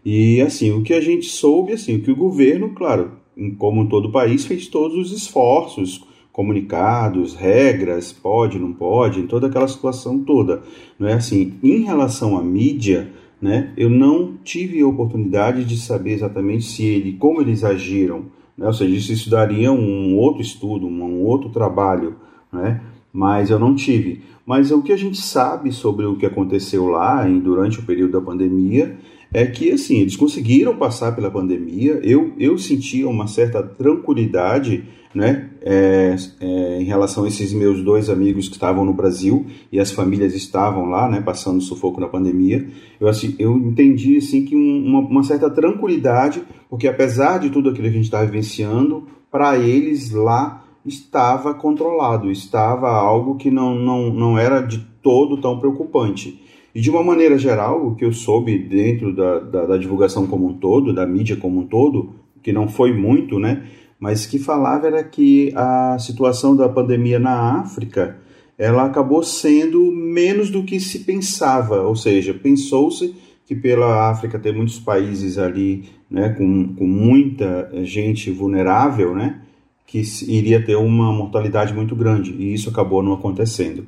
[0.04, 3.12] e assim o que a gente soube assim que o governo claro
[3.58, 9.26] como em todo o país fez todos os esforços comunicados regras pode não pode em
[9.26, 10.62] toda aquela situação toda
[10.96, 13.10] não é assim em relação à mídia
[13.40, 13.72] né?
[13.76, 18.26] Eu não tive a oportunidade de saber exatamente se ele, como eles agiram,
[18.56, 18.66] né?
[18.66, 22.16] ou seja, isso daria um outro estudo, um outro trabalho,
[22.52, 22.80] né?
[23.12, 24.22] mas eu não tive.
[24.44, 28.12] Mas o que a gente sabe sobre o que aconteceu lá em, durante o período
[28.12, 28.96] da pandemia
[29.36, 32.00] é que assim eles conseguiram passar pela pandemia.
[32.02, 34.82] Eu, eu sentia uma certa tranquilidade
[35.14, 39.78] né, é, é, em relação a esses meus dois amigos que estavam no Brasil e
[39.78, 42.66] as famílias estavam lá, né, passando sufoco na pandemia,
[42.98, 47.68] eu, assim, eu entendi assim que um, uma, uma, certa tranquilidade, porque apesar de tudo
[47.68, 53.74] aquilo que a gente estava vivenciando, para eles lá estava controlado, estava algo que não,
[53.74, 56.45] não, não era de todo tão preocupante.
[56.76, 60.46] E de uma maneira geral, o que eu soube dentro da, da, da divulgação como
[60.46, 62.10] um todo, da mídia como um todo,
[62.42, 63.66] que não foi muito, né?
[63.98, 68.18] mas que falava era que a situação da pandemia na África
[68.58, 73.14] ela acabou sendo menos do que se pensava, ou seja, pensou-se
[73.46, 79.40] que pela África ter muitos países ali né, com, com muita gente vulnerável, né,
[79.86, 83.86] que iria ter uma mortalidade muito grande, e isso acabou não acontecendo.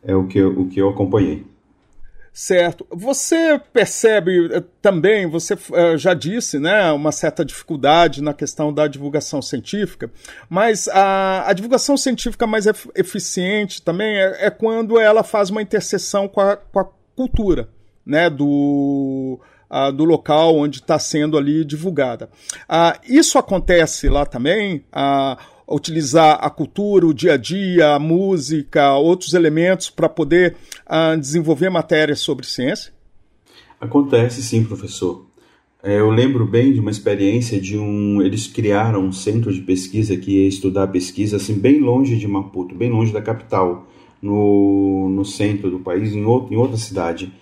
[0.00, 1.44] É o que eu, o que eu acompanhei.
[2.32, 2.86] Certo.
[2.90, 8.86] Você percebe eh, também, você uh, já disse, né, uma certa dificuldade na questão da
[8.86, 10.10] divulgação científica,
[10.48, 16.28] mas a, a divulgação científica mais eficiente também é, é, quando ela faz uma interseção
[16.28, 17.68] com a, com a cultura,
[18.06, 19.40] né, do,
[19.96, 22.30] do local onde está sendo ali divulgada.
[22.68, 24.84] Uh, isso acontece lá também.
[24.94, 30.56] Uh, utilizar a cultura, o dia a dia, a música, outros elementos para poder
[30.86, 32.92] uh, desenvolver matérias sobre ciência?
[33.80, 35.26] Acontece sim, professor.
[35.82, 38.20] É, eu lembro bem de uma experiência de um.
[38.20, 42.74] Eles criaram um centro de pesquisa que ia estudar pesquisa assim, bem longe de Maputo,
[42.74, 43.86] bem longe da capital,
[44.20, 47.32] no, no centro do país, em, outro, em outra cidade.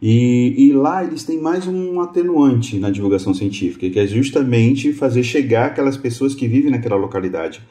[0.00, 5.22] E, e, lá eles têm mais um atenuante na divulgação científica, que é justamente fazer
[5.22, 7.62] chegar aquelas pessoas que vivem naquela localidade.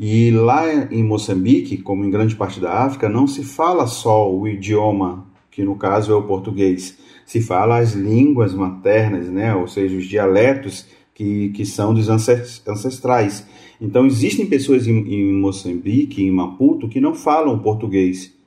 [0.00, 4.48] E lá em Moçambique, como em grande parte da África, não se fala só o
[4.48, 6.96] idioma, que no caso é o português,
[7.26, 9.54] se fala as línguas maternas, né?
[9.54, 13.44] ou seja, os dialetos que, que são dos ancestrais.
[13.80, 18.37] Então, existem pessoas em, em Moçambique, em Maputo, que não falam português.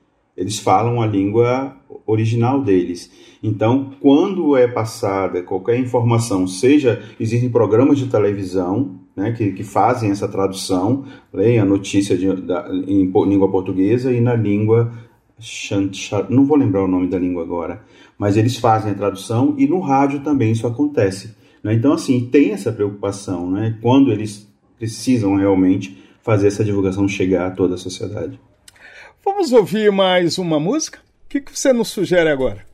[0.41, 1.75] Eles falam a língua
[2.05, 3.11] original deles.
[3.43, 10.11] Então, quando é passada qualquer informação, seja existem programas de televisão né, que, que fazem
[10.11, 14.91] essa tradução, leem a notícia de, da, em, em língua portuguesa e na língua
[16.29, 17.83] não vou lembrar o nome da língua agora,
[18.17, 21.35] mas eles fazem a tradução e no rádio também isso acontece.
[21.63, 21.73] Né?
[21.73, 23.77] Então, assim, tem essa preocupação, né?
[23.81, 28.39] quando eles precisam realmente fazer essa divulgação chegar a toda a sociedade.
[29.24, 30.97] Vamos ouvir mais uma música?
[31.26, 32.65] O que, que você nos sugere agora?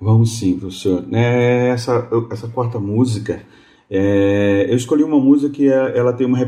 [0.00, 1.04] Vamos sim, professor.
[1.12, 3.42] É, essa, essa quarta música,
[3.90, 6.38] é, eu escolhi uma música que é, ela tem uma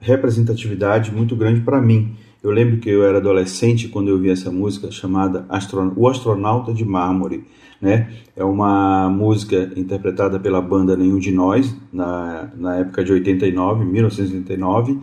[0.00, 2.16] representatividade muito grande para mim.
[2.42, 6.74] Eu lembro que eu era adolescente quando eu vi essa música chamada Astron O Astronauta
[6.74, 7.44] de Mármore.
[7.80, 8.10] Né?
[8.34, 14.98] É uma música interpretada pela banda Nenhum de Nós, na, na época de 89, 1989,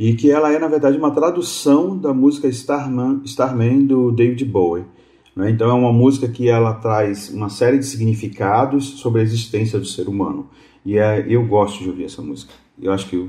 [0.00, 4.86] e que ela é, na verdade, uma tradução da música Starman, Starman do David Bowie.
[5.36, 5.50] Né?
[5.50, 9.84] Então é uma música que ela traz uma série de significados sobre a existência do
[9.84, 10.48] ser humano.
[10.86, 12.50] E é, eu gosto de ouvir essa música.
[12.80, 13.28] Eu acho que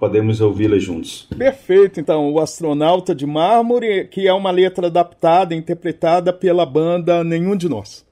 [0.00, 1.28] podemos ouvi-la juntos.
[1.38, 7.54] Perfeito, então, o Astronauta de Mármore, que é uma letra adaptada, interpretada pela banda Nenhum
[7.54, 8.04] de Nós.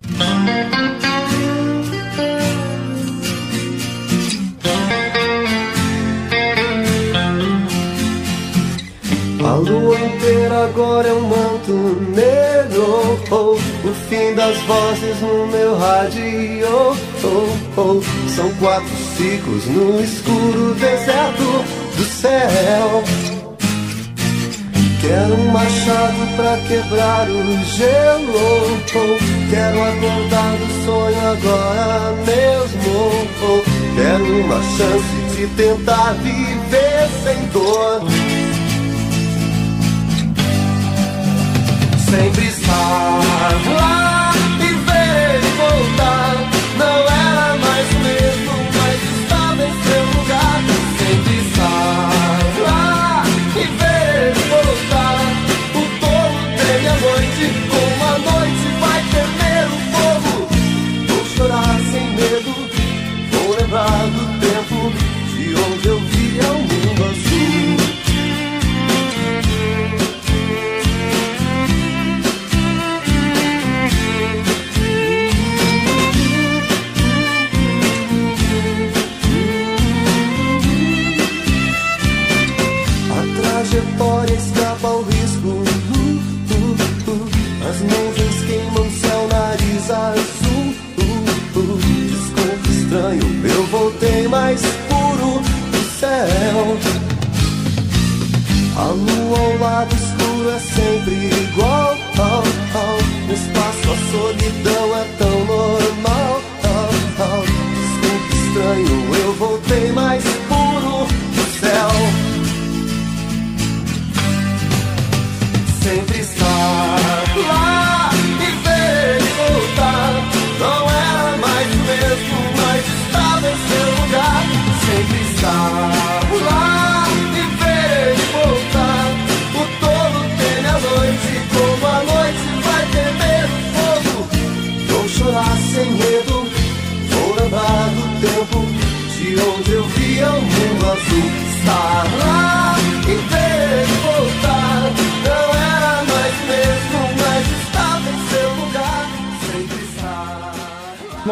[10.66, 11.72] Agora é um manto
[12.14, 13.18] negro.
[13.30, 16.66] Oh, O fim das vozes no meu rádio.
[17.24, 18.02] Oh, oh.
[18.28, 21.64] São quatro ciclos no escuro deserto
[21.96, 23.04] do céu.
[25.00, 28.76] Quero um machado pra quebrar o gelo.
[29.50, 33.26] Quero acordar do sonho agora mesmo.
[33.94, 38.25] Quero uma chance de tentar viver sem dor
[42.06, 43.20] sempre estar
[43.74, 44.15] lá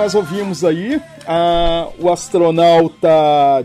[0.04, 3.08] Nós ouvimos aí ah, o astronauta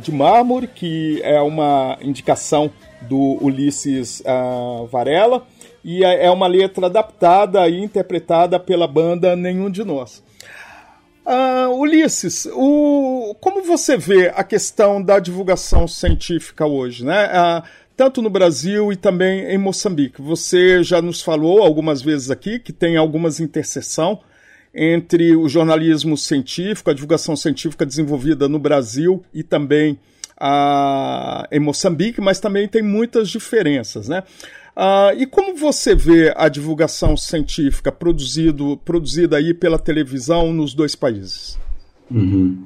[0.02, 2.72] de mármore, que é uma indicação
[3.02, 5.46] do Ulisses ah, Varela,
[5.84, 10.24] e é é uma letra adaptada e interpretada pela banda Nenhum de Nós.
[11.26, 17.30] Ah, Ulisses, o, como você vê a questão da divulgação científica hoje, né?
[17.34, 17.64] Ah,
[17.98, 20.22] tanto no Brasil e também em Moçambique.
[20.22, 24.22] Você já nos falou algumas vezes aqui que tem algumas interseção
[24.74, 30.00] entre o jornalismo científico, a divulgação científica desenvolvida no Brasil e também
[30.40, 34.24] ah, em Moçambique, mas também tem muitas diferenças, né?
[34.76, 40.96] Ah, e como você vê a divulgação científica produzido, produzida aí pela televisão nos dois
[40.96, 41.60] países?
[42.10, 42.64] Uhum.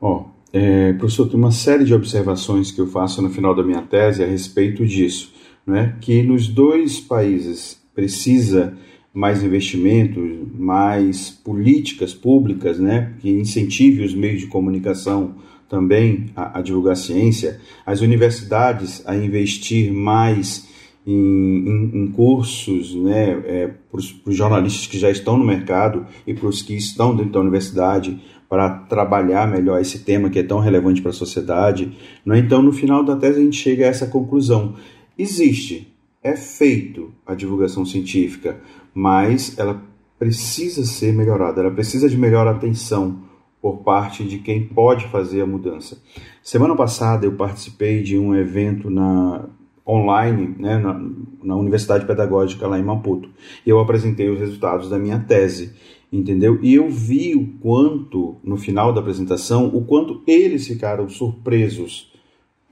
[0.00, 3.82] Ó, é, professor, tem uma série de observações que eu faço no final da minha
[3.82, 5.32] tese a respeito disso,
[5.66, 5.96] né?
[6.00, 8.76] que nos dois países precisa
[9.12, 10.22] mais investimentos,
[10.56, 13.12] mais políticas públicas né?
[13.20, 15.34] que incentive os meios de comunicação
[15.68, 20.68] também a, a divulgar ciência, as universidades a investir mais
[21.06, 26.34] em, em, em cursos né, é, para os jornalistas que já estão no mercado e
[26.34, 30.58] para os que estão dentro da universidade para trabalhar melhor esse tema que é tão
[30.58, 31.96] relevante para a sociedade.
[32.26, 32.40] Né?
[32.40, 34.74] Então, no final da tese, a gente chega a essa conclusão.
[35.16, 38.60] Existe, é feito a divulgação científica,
[38.94, 39.82] mas ela
[40.18, 43.18] precisa ser melhorada, ela precisa de melhor atenção
[43.60, 46.00] por parte de quem pode fazer a mudança.
[46.42, 49.48] Semana passada eu participei de um evento na
[49.86, 51.00] online né, na,
[51.42, 53.28] na Universidade Pedagógica lá em Maputo.
[53.66, 55.74] E eu apresentei os resultados da minha tese,
[56.12, 56.58] entendeu?
[56.62, 62.10] E eu vi o quanto, no final da apresentação, o quanto eles ficaram surpresos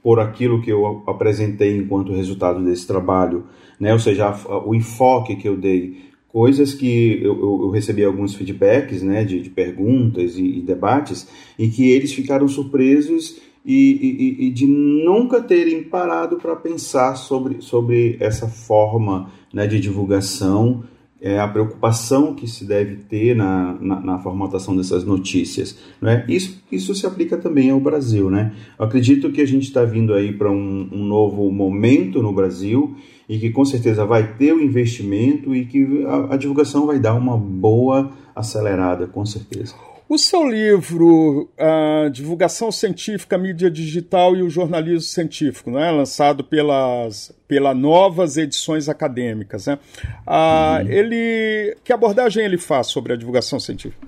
[0.01, 3.45] por aquilo que eu apresentei enquanto resultado desse trabalho,
[3.77, 3.91] né?
[3.91, 4.33] Ou seja,
[4.65, 9.49] o enfoque que eu dei, coisas que eu, eu, recebi alguns feedbacks, né, de, de
[9.49, 11.27] perguntas e, e debates,
[11.57, 17.61] e que eles ficaram surpresos e, e, e de nunca terem parado para pensar sobre,
[17.61, 20.83] sobre essa forma né, de divulgação,
[21.21, 25.77] é, a preocupação que se deve ter na, na, na formatação dessas notícias.
[26.01, 26.25] Né?
[26.27, 28.29] Isso, isso se aplica também ao Brasil.
[28.29, 28.53] Né?
[28.77, 32.95] Eu acredito que a gente está vindo aí para um, um novo momento no Brasil
[33.27, 37.13] e que com certeza vai ter o investimento e que a, a divulgação vai dar
[37.15, 39.75] uma boa acelerada, com certeza.
[40.09, 47.31] O seu livro, a Divulgação Científica, Mídia Digital e o Jornalismo Científico, né, lançado pelas,
[47.47, 49.77] pela Novas Edições Acadêmicas, né,
[50.25, 50.89] ah, uhum.
[50.89, 54.07] ele, que abordagem ele faz sobre a divulgação científica?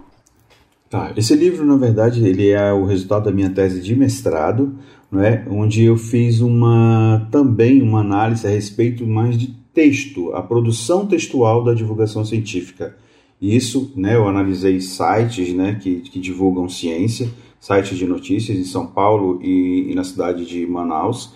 [0.89, 4.75] Tá, esse livro, na verdade, ele é o resultado da minha tese de mestrado,
[5.11, 11.05] né, onde eu fiz uma também uma análise a respeito mais de texto, a produção
[11.05, 12.95] textual da divulgação científica.
[13.41, 17.27] Isso, né, eu analisei sites né, que, que divulgam ciência,
[17.59, 21.33] sites de notícias em São Paulo e, e na cidade de Manaus.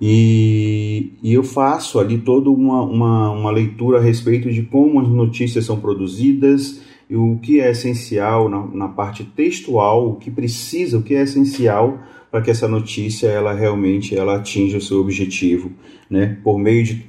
[0.00, 5.08] E, e, eu faço ali toda uma, uma, uma, leitura a respeito de como as
[5.08, 11.02] notícias são produzidas o que é essencial na, na parte textual, o que precisa, o
[11.02, 11.98] que é essencial
[12.30, 15.70] para que essa notícia ela realmente ela atinja o seu objetivo,
[16.10, 16.36] né?
[16.42, 17.04] por, meio de,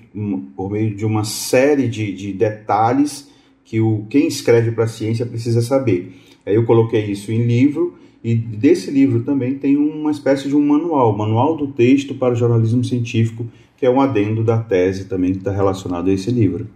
[0.55, 3.29] por meio de uma série de, de detalhes
[3.67, 6.15] que o quem escreve para a ciência precisa saber.
[6.45, 10.65] Aí eu coloquei isso em livro e desse livro também tem uma espécie de um
[10.65, 13.45] manual, manual do texto para o jornalismo científico,
[13.75, 16.67] que é um adendo da tese também que está relacionado a esse livro.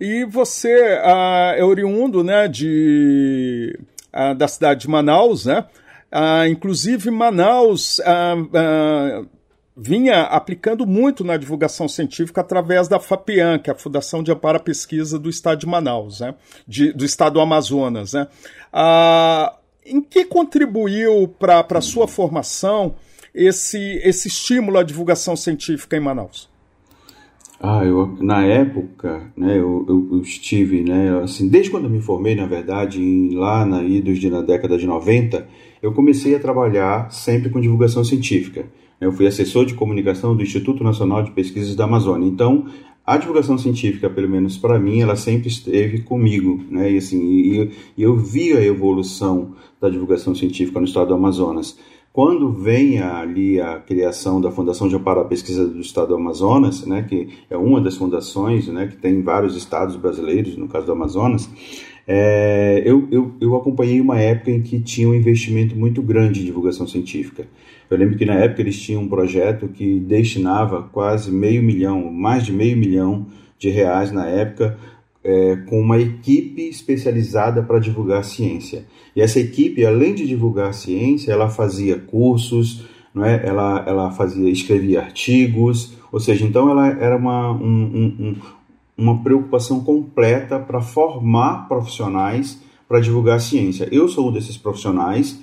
[0.00, 3.76] E você uh, é oriundo, né, de
[4.14, 5.64] uh, da cidade de Manaus, né?
[6.12, 8.00] Uh, inclusive Manaus
[9.76, 14.56] vinha aplicando muito na divulgação científica através da FAPIAN, que é a Fundação de Amparo
[14.56, 16.34] à Pesquisa do Estado de Manaus, né?
[16.66, 18.14] de, do Estado do Amazonas.
[18.14, 18.26] Né?
[18.72, 19.54] Ah,
[19.84, 22.94] em que contribuiu para a sua formação
[23.34, 26.48] esse, esse estímulo à divulgação científica em Manaus?
[27.60, 32.34] Ah, eu, na época, né, eu, eu, eu, estive, né, assim, desde quando me formei,
[32.34, 35.46] na verdade, em, lá na de, na década de 90,
[35.82, 38.66] eu comecei a trabalhar sempre com divulgação científica.
[39.00, 42.26] Eu fui assessor de comunicação do Instituto Nacional de Pesquisas da Amazônia.
[42.26, 42.66] Então,
[43.06, 46.90] a divulgação científica, pelo menos para mim, ela sempre esteve comigo, né?
[46.90, 51.78] E assim, eu vi a evolução da divulgação científica no estado do Amazonas.
[52.12, 56.86] Quando vem ali a criação da Fundação de Amparo à Pesquisa do Estado do Amazonas,
[56.86, 60.86] né, que é uma das fundações, né, que tem em vários estados brasileiros, no caso
[60.86, 61.46] do Amazonas,
[62.06, 66.44] é, eu, eu, eu acompanhei uma época em que tinha um investimento muito grande em
[66.44, 67.46] divulgação científica.
[67.90, 72.44] Eu lembro que na época eles tinham um projeto que destinava quase meio milhão, mais
[72.44, 73.26] de meio milhão
[73.58, 74.78] de reais na época,
[75.24, 78.84] é, com uma equipe especializada para divulgar ciência.
[79.14, 83.40] E essa equipe, além de divulgar ciência, ela fazia cursos, não é?
[83.44, 88.36] ela, ela fazia, escrevia artigos, ou seja, então ela era uma, um, um,
[88.96, 93.88] uma preocupação completa para formar profissionais para divulgar a ciência.
[93.90, 95.38] Eu sou um desses profissionais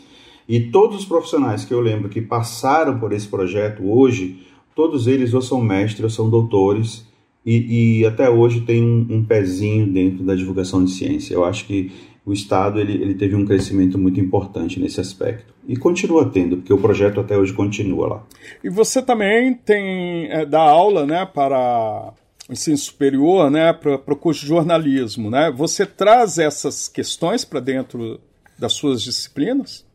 [0.47, 4.39] e todos os profissionais que eu lembro que passaram por esse projeto hoje,
[4.75, 7.05] todos eles ou são mestres ou são doutores
[7.45, 11.33] e, e até hoje tem um, um, pezinho dentro da divulgação de ciência.
[11.33, 11.91] Eu acho que
[12.25, 16.73] o Estado ele, ele teve um crescimento muito importante nesse aspecto e continua tendo, porque
[16.73, 18.23] o projeto até hoje continua lá.
[18.63, 22.13] E você também tem é, dá aula, né, para
[22.49, 25.51] ensino superior, né, para o curso de jornalismo, né?
[25.51, 28.19] Você traz essas questões para dentro
[28.59, 29.85] das suas disciplinas?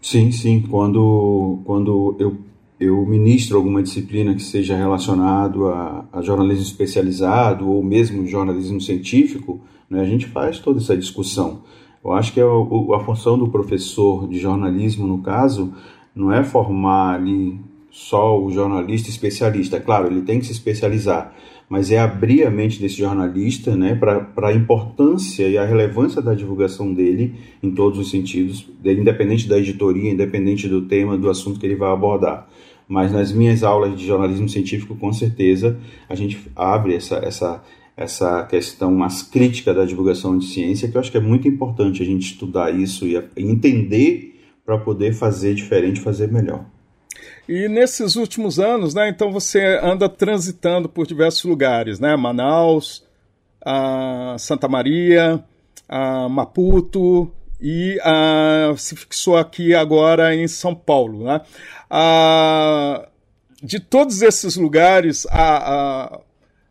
[0.00, 0.62] Sim, sim.
[0.62, 2.38] Quando, quando eu,
[2.78, 9.60] eu ministro alguma disciplina que seja relacionado a, a jornalismo especializado ou mesmo jornalismo científico,
[9.88, 11.62] né, a gente faz toda essa discussão.
[12.04, 15.72] Eu acho que é a, a função do professor de jornalismo, no caso,
[16.14, 17.60] não é formar ali
[17.98, 19.80] só o jornalista especialista.
[19.80, 21.34] Claro, ele tem que se especializar,
[21.68, 26.32] mas é abrir a mente desse jornalista né, para a importância e a relevância da
[26.32, 31.66] divulgação dele em todos os sentidos, independente da editoria, independente do tema, do assunto que
[31.66, 32.48] ele vai abordar.
[32.86, 35.76] Mas nas minhas aulas de jornalismo científico, com certeza,
[36.08, 37.64] a gente abre essa, essa,
[37.96, 42.00] essa questão mais crítica da divulgação de ciência, que eu acho que é muito importante
[42.00, 46.64] a gente estudar isso e entender para poder fazer diferente, fazer melhor.
[47.48, 52.14] E nesses últimos anos, né, então você anda transitando por diversos lugares, né?
[52.14, 53.02] Manaus,
[53.64, 55.42] a Santa Maria,
[55.88, 61.40] a Maputo e a, se fixou aqui agora em São Paulo, né?
[61.88, 63.08] A,
[63.62, 66.20] de todos esses lugares, a, a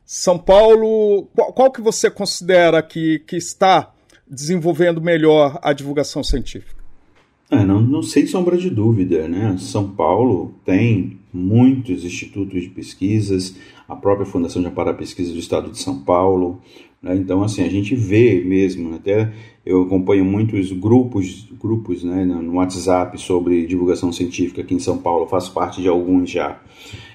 [0.05, 3.91] São Paulo, qual, qual, que você considera que, que está
[4.28, 6.76] desenvolvendo melhor a divulgação científica?
[7.50, 9.56] É, não, não sem sombra de dúvida, né?
[9.58, 13.56] São Paulo tem muitos institutos de pesquisas,
[13.88, 16.60] a própria Fundação de Amparo à Pesquisa do Estado de São Paulo,
[17.02, 17.16] né?
[17.16, 19.32] então assim a gente vê mesmo, até
[19.66, 25.28] eu acompanho muitos grupos, grupos né, no WhatsApp sobre divulgação científica aqui em São Paulo,
[25.28, 26.60] faço parte de alguns já.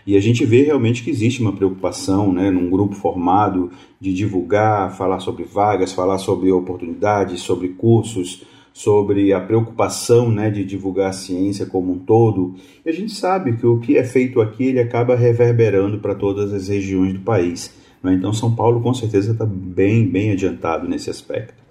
[0.06, 3.70] E a gente vê realmente que existe uma preocupação, né, num grupo formado,
[4.00, 10.64] de divulgar, falar sobre vagas, falar sobre oportunidades, sobre cursos, sobre a preocupação né, de
[10.64, 12.54] divulgar a ciência como um todo.
[12.84, 16.52] E a gente sabe que o que é feito aqui ele acaba reverberando para todas
[16.52, 17.74] as regiões do país.
[18.02, 18.14] Né?
[18.14, 21.62] Então, São Paulo com certeza está bem, bem adiantado nesse aspecto.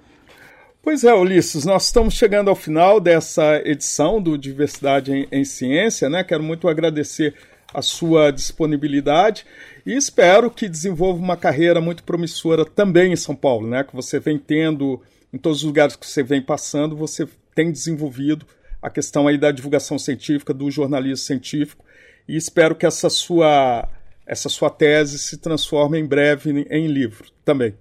[0.84, 6.10] Pois é, Ulisses, nós estamos chegando ao final dessa edição do Diversidade em, em Ciência.
[6.10, 6.24] Né?
[6.24, 7.36] Quero muito agradecer
[7.74, 9.46] a sua disponibilidade
[9.86, 13.84] e espero que desenvolva uma carreira muito promissora também em São Paulo, né?
[13.84, 15.00] que você vem tendo
[15.34, 18.46] em todos os lugares que você vem passando, você tem desenvolvido
[18.82, 21.86] a questão aí da divulgação científica, do jornalismo científico,
[22.28, 23.88] e espero que essa sua,
[24.26, 27.74] essa sua tese se transforme em breve em, livro também.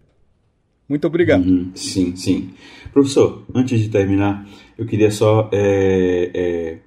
[0.89, 1.45] Muito obrigado.
[1.45, 2.51] Uhum, sim, sim.
[2.93, 4.47] Professor, antes de terminar,
[4.77, 6.79] eu queria só é, é,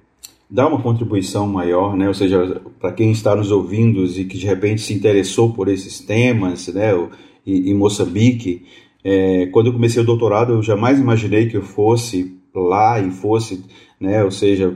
[0.48, 2.06] dar uma contribuição maior, né?
[2.06, 6.00] ou seja, para quem está nos ouvindo e que de repente se interessou por esses
[6.00, 6.90] temas, né?
[7.46, 8.66] em Moçambique,
[9.04, 13.62] é, quando eu comecei o doutorado, eu jamais imaginei que eu fosse lá e fosse,
[14.00, 14.74] né, ou seja,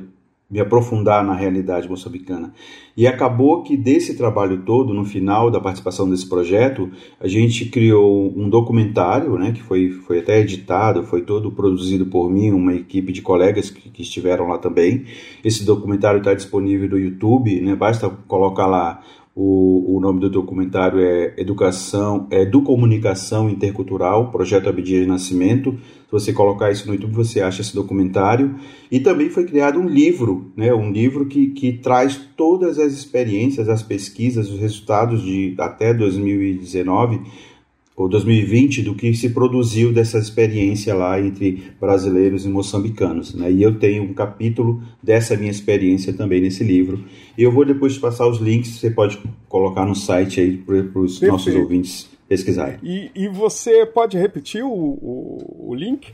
[0.50, 2.52] me aprofundar na realidade moçambicana.
[2.96, 8.32] E acabou que desse trabalho todo, no final da participação desse projeto, a gente criou
[8.34, 13.12] um documentário, né, que foi, foi até editado, foi todo produzido por mim, uma equipe
[13.12, 15.04] de colegas que, que estiveram lá também.
[15.44, 19.02] Esse documentário está disponível no YouTube, né, basta colocar lá
[19.40, 25.78] o, o nome do documentário é Educação, é Educomunicação Intercultural, Projeto Abdias Nascimento.
[26.06, 28.56] Se você colocar isso no YouTube, você acha esse documentário.
[28.90, 33.68] E também foi criado um livro, né, um livro que, que traz todas as experiências,
[33.68, 37.20] as pesquisas, os resultados de até 2019
[37.98, 43.34] ou 2020 do que se produziu dessa experiência lá entre brasileiros e moçambicanos.
[43.34, 43.50] Né?
[43.50, 47.04] E eu tenho um capítulo dessa minha experiência também nesse livro.
[47.36, 49.18] E eu vou depois te passar os links, você pode
[49.48, 52.78] colocar no site aí para os nossos ouvintes pesquisarem.
[52.84, 56.12] E, e, você pode repetir o, o, o link?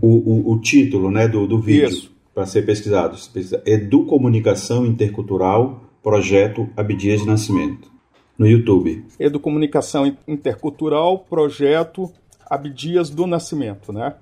[0.00, 3.18] O, o, título né, do, do vídeo para ser pesquisado.
[3.66, 7.97] Educomunicação Intercultural Projeto Abdias de Nascimento
[8.38, 9.04] no YouTube.
[9.18, 12.10] Educomunicação Intercultural, projeto
[12.48, 14.14] Abdias do Nascimento, né?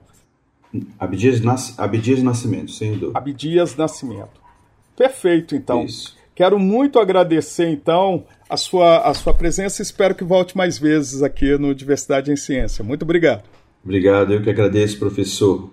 [0.99, 1.79] Abdias, Nas...
[1.79, 3.19] Abdias Nascimento, sem dúvida.
[3.19, 4.41] Abdias Nascimento.
[4.97, 5.85] Perfeito, então.
[5.85, 6.17] Isso.
[6.35, 11.23] Quero muito agradecer, então, a sua, a sua presença e espero que volte mais vezes
[11.23, 12.85] aqui no Diversidade em Ciência.
[12.85, 13.45] Muito obrigado.
[13.83, 15.71] Obrigado, eu que agradeço, professor.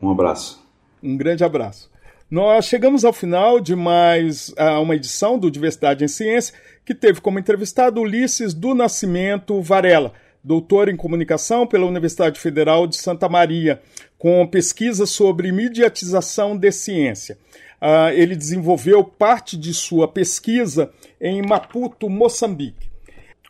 [0.00, 0.62] Um abraço.
[1.02, 1.91] Um grande abraço.
[2.32, 7.20] Nós chegamos ao final de mais uh, uma edição do Diversidade em Ciência, que teve
[7.20, 13.82] como entrevistado Ulisses do Nascimento Varela, doutor em comunicação pela Universidade Federal de Santa Maria,
[14.16, 17.36] com pesquisa sobre mediatização de ciência.
[17.82, 22.88] Uh, ele desenvolveu parte de sua pesquisa em Maputo, Moçambique.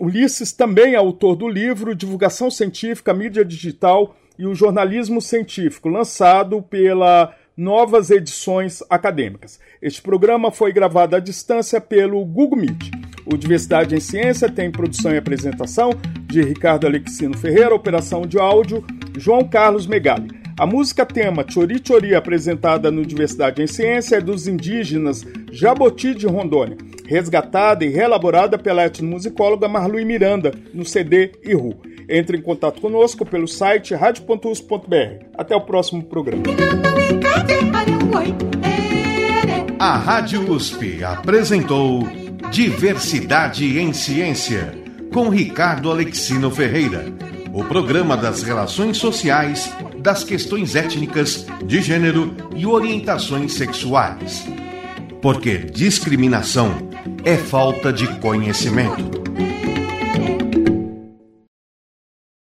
[0.00, 6.60] Ulisses também é autor do livro Divulgação Científica, Mídia Digital e o Jornalismo Científico, lançado
[6.62, 9.60] pela novas edições acadêmicas.
[9.80, 12.90] Este programa foi gravado à distância pelo Google Meet.
[13.26, 15.90] O Diversidade em Ciência tem produção e apresentação
[16.26, 18.84] de Ricardo Alexino Ferreira, operação de áudio
[19.16, 20.42] João Carlos Megali.
[20.58, 26.26] A música tema Chori Chori, apresentada no Diversidade em Ciência, é dos indígenas Jaboti de
[26.26, 26.76] Rondônia,
[27.06, 31.80] resgatada e reelaborada pela etnomusicóloga Marlui Miranda no CD Iru.
[32.08, 35.24] Entre em contato conosco pelo site radio.us.br.
[35.36, 36.42] Até o próximo programa.
[39.78, 42.06] A Rádio USP apresentou
[42.52, 44.74] Diversidade em Ciência,
[45.12, 47.06] com Ricardo Alexino Ferreira.
[47.52, 54.46] O programa das relações sociais, das questões étnicas, de gênero e orientações sexuais.
[55.20, 56.74] Porque discriminação
[57.24, 59.21] é falta de conhecimento.